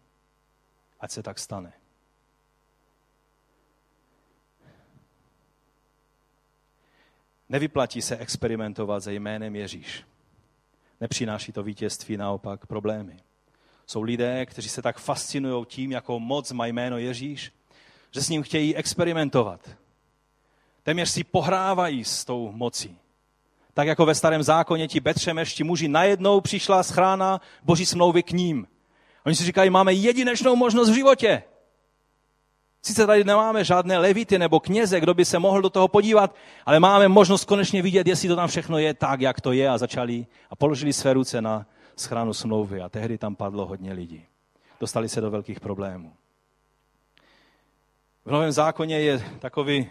[1.00, 1.72] ať se tak stane.
[7.48, 10.04] Nevyplatí se experimentovat se jménem Ježíš.
[11.00, 13.16] Nepřináší to vítězství, naopak problémy.
[13.86, 17.52] Jsou lidé, kteří se tak fascinují tím, jakou moc má jméno Ježíš,
[18.10, 19.76] že s ním chtějí experimentovat.
[20.86, 22.98] Téměř si pohrávají s tou mocí.
[23.74, 28.66] Tak jako ve starém zákoně ti betřemešti muži najednou přišla schrána boží smlouvy k ním.
[29.24, 31.42] Oni si říkají, máme jedinečnou možnost v životě.
[32.82, 36.34] Sice tady nemáme žádné levity nebo kněze, kdo by se mohl do toho podívat,
[36.66, 39.78] ale máme možnost konečně vidět, jestli to tam všechno je tak, jak to je a
[39.78, 41.66] začali a položili své ruce na
[41.96, 44.24] schránu smlouvy a tehdy tam padlo hodně lidí.
[44.80, 46.12] Dostali se do velkých problémů.
[48.24, 49.90] V Novém zákoně je takový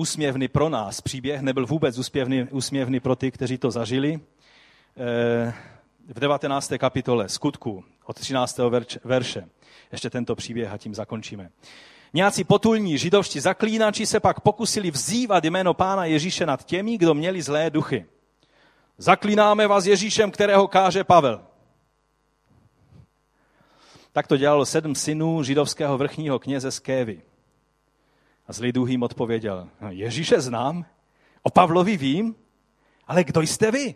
[0.00, 4.20] úsměvný pro nás příběh, nebyl vůbec úsměvný, úsměvný pro ty, kteří to zažili.
[4.96, 5.54] Eh,
[6.08, 6.78] v 19.
[6.78, 8.60] kapitole skutku od 13.
[9.04, 9.44] verše.
[9.92, 11.50] Ještě tento příběh a tím zakončíme.
[12.14, 17.42] Nějací potulní židovští zaklínači se pak pokusili vzývat jméno pána Ježíše nad těmi, kdo měli
[17.42, 18.06] zlé duchy.
[18.98, 21.40] Zaklínáme vás Ježíšem, kterého káže Pavel.
[24.12, 27.22] Tak to dělalo sedm synů židovského vrchního kněze z Kévy.
[28.50, 30.84] A zlý duch jim odpověděl, Ježíše znám,
[31.42, 32.34] o Pavlovi vím,
[33.06, 33.94] ale kdo jste vy?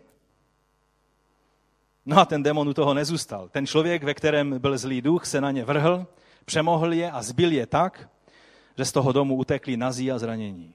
[2.05, 3.49] No a ten demon u toho nezůstal.
[3.49, 6.07] Ten člověk, ve kterém byl zlý duch, se na ně vrhl,
[6.45, 8.09] přemohl je a zbil je tak,
[8.77, 10.73] že z toho domu utekli nazí a zranění.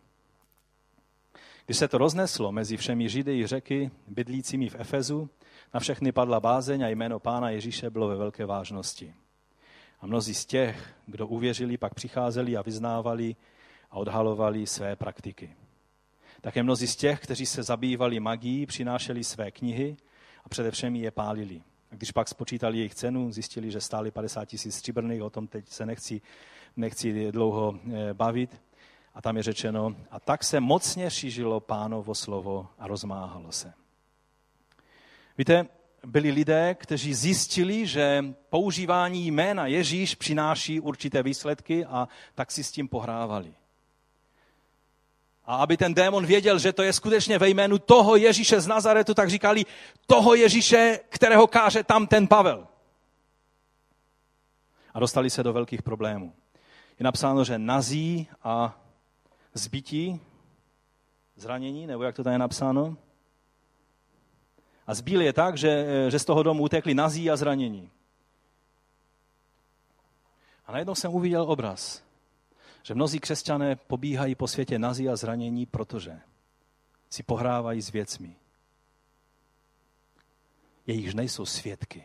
[1.67, 5.31] Když se to rozneslo mezi všemi Židy i řeky, bydlícími v Efezu,
[5.75, 9.15] na všechny padla bázeň a jméno pána Ježíše bylo ve velké vážnosti.
[10.01, 13.37] A mnozí z těch, kdo uvěřili, pak přicházeli a vyznávali
[13.91, 15.57] a odhalovali své praktiky.
[16.41, 19.97] Také mnozí z těch, kteří se zabývali magií, přinášeli své knihy
[20.45, 21.63] a především je pálili.
[21.93, 25.69] A když pak spočítali jejich cenu, zjistili, že stály 50 tisíc stříbrných, o tom teď
[25.69, 26.21] se nechci,
[26.77, 28.63] nechci dlouho eh, bavit.
[29.15, 33.73] A tam je řečeno, a tak se mocně šířilo pánovo slovo a rozmáhalo se.
[35.39, 35.67] Víte,
[36.07, 42.73] byli lidé, kteří zjistili, že používání jména Ježíš přináší určité výsledky a tak si s
[42.73, 43.55] tím pohrávali.
[45.51, 49.15] A aby ten démon věděl, že to je skutečně ve jménu toho Ježíše z Nazaretu,
[49.15, 49.67] tak říkali
[50.07, 52.67] toho Ježíše, kterého káže tam ten Pavel.
[54.95, 56.33] A dostali se do velkých problémů.
[56.99, 58.81] Je napsáno, že nazí a
[59.55, 60.21] zbytí,
[61.37, 62.97] zranění, nebo jak to tady je napsáno.
[64.87, 67.91] A zbíl je tak, že, že z toho domu utekli nazí a zranění.
[70.67, 72.10] A najednou jsem uviděl obraz
[72.83, 76.21] že mnozí křesťané pobíhají po světě nazí a zranění, protože
[77.11, 78.37] si pohrávají s věcmi.
[80.87, 82.05] Jejichž nejsou svědky,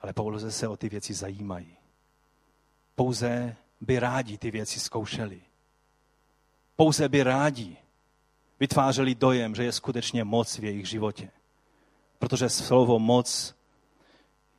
[0.00, 1.76] ale pouze se o ty věci zajímají.
[2.94, 5.42] Pouze by rádi ty věci zkoušeli.
[6.76, 7.76] Pouze by rádi
[8.60, 11.30] vytvářeli dojem, že je skutečně moc v jejich životě.
[12.18, 13.54] Protože slovo moc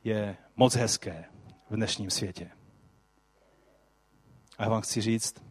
[0.04, 1.24] je moc hezké
[1.70, 2.50] v dnešním světě.
[4.60, 5.42] A já vám chci říct,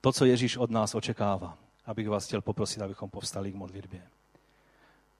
[0.00, 4.02] to, co Ježíš od nás očekává, abych vás chtěl poprosit, abychom povstali k modlitbě.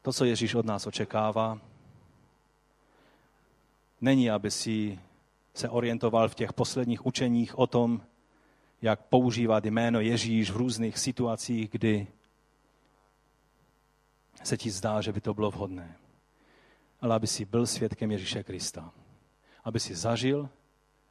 [0.02, 1.58] To, co Ježíš od nás očekává,
[4.00, 5.00] není, aby si
[5.54, 8.02] se orientoval v těch posledních učeních o tom,
[8.82, 12.06] jak používat jméno Ježíš v různých situacích, kdy
[14.44, 15.96] se ti zdá, že by to bylo vhodné.
[17.00, 18.92] Ale aby si byl svědkem Ježíše Krista.
[19.64, 20.48] Aby si zažil,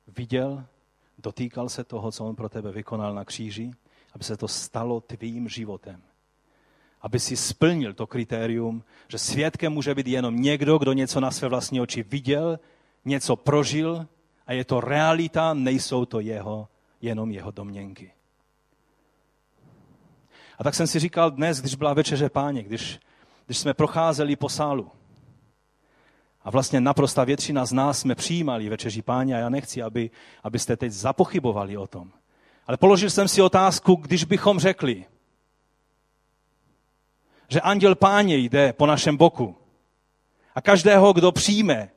[0.08, 0.66] viděl
[1.18, 3.72] dotýkal se toho, co on pro tebe vykonal na kříži,
[4.14, 6.02] aby se to stalo tvým životem.
[7.02, 11.48] Aby si splnil to kritérium, že svědkem může být jenom někdo, kdo něco na své
[11.48, 12.60] vlastní oči viděl,
[13.06, 14.08] něco prožil
[14.48, 16.68] a je to realita, nejsou to jeho,
[17.02, 18.14] jenom jeho domněnky.
[20.58, 23.00] A tak jsem si říkal dnes, když byla večeře páně, když,
[23.46, 24.92] když jsme procházeli po sálu,
[26.44, 30.12] a vlastně naprosta většina z nás jsme přijímali večeří páně a já nechci, aby,
[30.44, 32.12] abyste teď zapochybovali o tom.
[32.68, 35.06] Ale položil jsem si otázku, když bychom řekli,
[37.48, 39.56] že anděl páně jde po našem boku
[40.56, 41.90] a každého, kdo přijme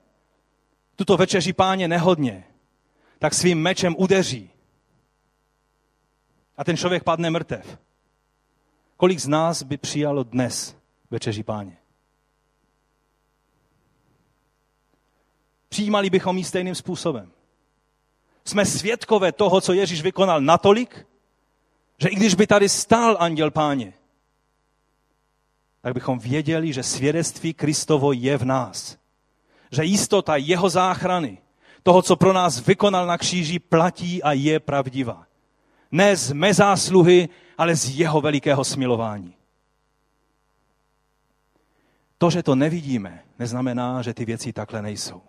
[0.96, 2.44] tuto večeří páně nehodně,
[3.18, 4.50] tak svým mečem udeří.
[6.56, 7.78] A ten člověk padne mrtev.
[8.96, 10.76] Kolik z nás by přijalo dnes
[11.10, 11.76] večeří páně?
[15.68, 17.32] Přijímali bychom ji stejným způsobem.
[18.44, 21.06] Jsme svědkové toho, co Ježíš vykonal natolik,
[21.98, 23.92] že i když by tady stál anděl páně,
[25.80, 28.98] tak bychom věděli, že svědectví Kristovo je v nás.
[29.70, 31.38] Že jistota jeho záchrany,
[31.82, 35.26] toho, co pro nás vykonal na kříži, platí a je pravdivá.
[35.90, 39.34] Ne z mé zásluhy, ale z jeho velikého smilování.
[42.18, 45.22] To, že to nevidíme, neznamená, že ty věci takhle nejsou.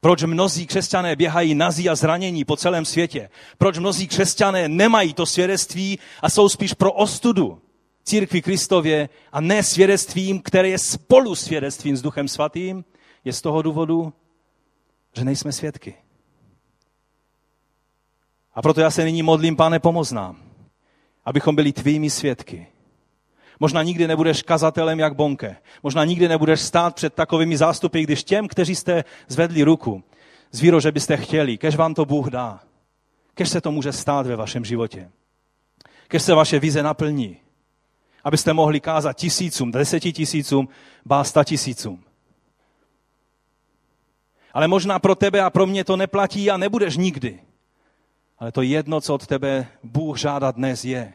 [0.00, 3.30] Proč mnozí křesťané běhají nazí a zranění po celém světě?
[3.58, 7.62] Proč mnozí křesťané nemají to svědectví a jsou spíš pro ostudu
[8.04, 12.84] církvi Kristově a ne svědectvím, které je spolu svědectvím s Duchem Svatým?
[13.24, 14.12] Je z toho důvodu,
[15.16, 15.94] že nejsme svědky.
[18.54, 20.42] A proto já se nyní modlím, pane, pomoz nám,
[21.24, 22.66] abychom byli tvými svědky.
[23.60, 25.56] Možná nikdy nebudeš kazatelem jak Bonke.
[25.82, 30.02] Možná nikdy nebudeš stát před takovými zástupy, když těm, kteří jste zvedli ruku,
[30.50, 32.60] zvíro, že byste chtěli, kež vám to Bůh dá.
[33.34, 35.10] Kež se to může stát ve vašem životě.
[36.08, 37.36] Kež se vaše vize naplní.
[38.24, 40.68] Abyste mohli kázat tisícům, deseti tisícům,
[41.04, 42.04] bá sta tisícům.
[44.52, 47.40] Ale možná pro tebe a pro mě to neplatí a nebudeš nikdy.
[48.38, 51.12] Ale to jedno, co od tebe Bůh žádá dnes je,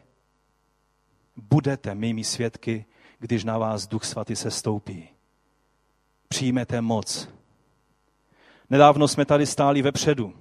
[1.36, 2.84] budete mými svědky,
[3.18, 5.08] když na vás Duch Svatý se stoupí.
[6.28, 7.28] Přijmete moc.
[8.70, 10.32] Nedávno jsme tady stáli vepředu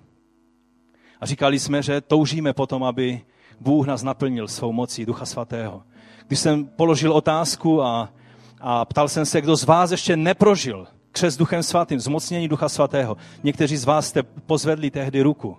[1.22, 3.22] a říkali jsme, že toužíme potom, aby
[3.60, 5.84] Bůh nás naplnil svou mocí Ducha Svatého.
[6.28, 8.14] Když jsem položil otázku a,
[8.62, 13.18] a ptal jsem se, kdo z vás ještě neprožil křes Duchem Svatým, zmocnění Ducha Svatého.
[13.43, 15.58] Někteří z vás jste pozvedli tehdy ruku.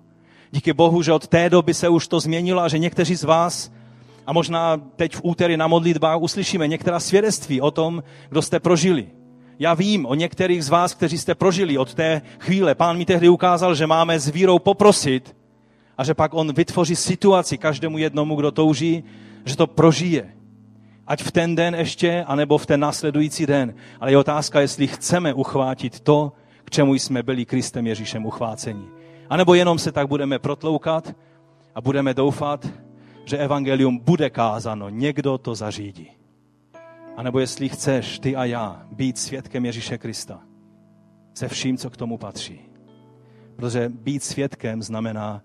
[0.51, 3.73] Díky Bohu, že od té doby se už to změnilo a že někteří z vás,
[4.27, 9.07] a možná teď v úterý na modlitbách uslyšíme některá svědectví o tom, kdo jste prožili.
[9.59, 12.75] Já vím o některých z vás, kteří jste prožili od té chvíle.
[12.75, 15.37] Pán mi tehdy ukázal, že máme s vírou poprosit
[15.99, 19.05] a že pak on vytvoří situaci každému jednomu, kdo touží,
[19.45, 20.33] že to prožije.
[21.07, 23.75] Ať v ten den ještě, anebo v ten následující den.
[24.01, 26.33] Ale je otázka, jestli chceme uchvátit to,
[26.65, 28.85] k čemu jsme byli Kristem Ježíšem uchváceni.
[29.31, 31.15] A nebo jenom se tak budeme protloukat
[31.75, 32.67] a budeme doufat,
[33.27, 36.11] že evangelium bude kázano, někdo to zařídí.
[37.17, 40.41] A nebo jestli chceš ty a já být svědkem Ježíše Krista
[41.35, 42.61] se vším, co k tomu patří.
[43.57, 45.43] Protože být svědkem znamená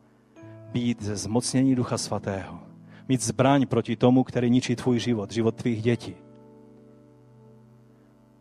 [0.72, 2.60] být ze zmocnění Ducha Svatého
[3.08, 6.16] mít zbraň proti tomu, který ničí tvůj život, život tvých dětí.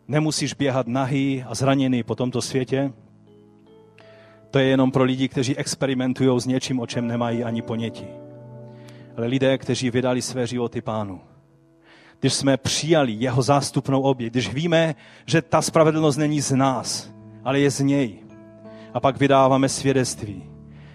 [0.07, 2.93] Nemusíš běhat nahý a zraněný po tomto světě.
[4.51, 8.07] To je jenom pro lidi, kteří experimentují s něčím, o čem nemají ani ponětí.
[9.17, 11.21] Ale lidé, kteří vydali své životy pánu.
[12.19, 14.95] Když jsme přijali jeho zástupnou oběť, když víme,
[15.25, 17.11] že ta spravedlnost není z nás,
[17.43, 18.19] ale je z něj.
[18.93, 20.43] A pak vydáváme svědectví.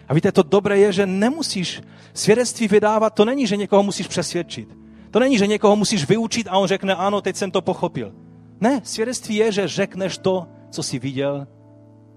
[0.09, 1.83] A víte, to dobré je, že nemusíš
[2.17, 4.69] Svědectví vydávat, to není, že někoho musíš přesvědčit.
[5.11, 8.13] To není, že někoho musíš vyučit a on řekne, ano, teď jsem to pochopil.
[8.61, 11.47] Ne, svědectví je, že řekneš to, co jsi viděl,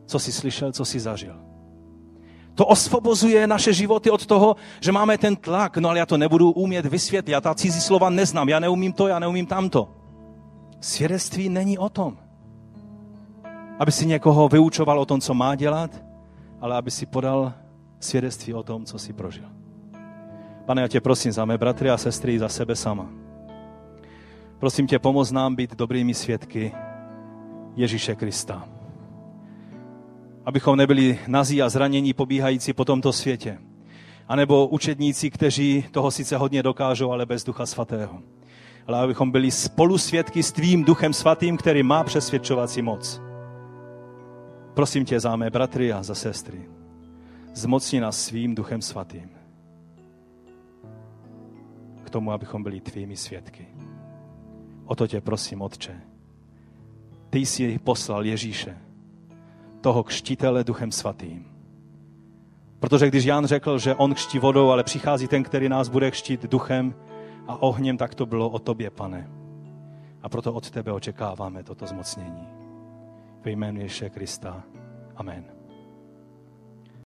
[0.06, 1.36] co jsi slyšel, co jsi zažil.
[2.60, 6.52] To osvobozuje naše životy od toho, že máme ten tlak, no ale já to nebudu
[6.52, 9.90] umět vysvětlit, já ta cizí slova neznám, já neumím to, já neumím tamto.
[10.82, 12.18] Svědectví není o tom,
[13.80, 16.04] aby si někoho vyučoval o tom, co má dělat,
[16.62, 17.54] ale aby si podal
[18.00, 19.48] svědectví o tom, co si prožil.
[20.66, 23.10] Pane, já tě prosím za mé bratry a sestry, za sebe sama.
[24.60, 26.72] Prosím tě, pomoz nám být dobrými svědky
[27.76, 28.79] Ježíše Krista.
[30.50, 33.58] Abychom nebyli nazí a zranění pobíhající po tomto světě.
[34.28, 38.20] A nebo učedníci, kteří toho sice hodně dokážou, ale bez Ducha Svatého.
[38.88, 43.22] Ale abychom byli spolu svědky s tvým Duchem Svatým, který má přesvědčovací moc.
[44.74, 46.62] Prosím tě za mé bratry a za sestry.
[47.54, 49.30] Zmocni nás svým Duchem Svatým
[52.04, 53.68] k tomu, abychom byli tvými svědky.
[54.86, 56.02] O to tě prosím, Otče.
[57.30, 58.78] Ty jsi poslal Ježíše,
[59.82, 61.46] toho kštitele duchem svatým.
[62.80, 66.46] Protože když Jan řekl, že on kští vodou, ale přichází ten, který nás bude kštít
[66.46, 66.96] duchem
[67.48, 69.30] a ohněm, tak to bylo o tobě, pane.
[70.22, 72.48] A proto od tebe očekáváme toto zmocnění.
[73.46, 74.64] Ve jménu Ježíše Krista.
[75.16, 75.59] Amen.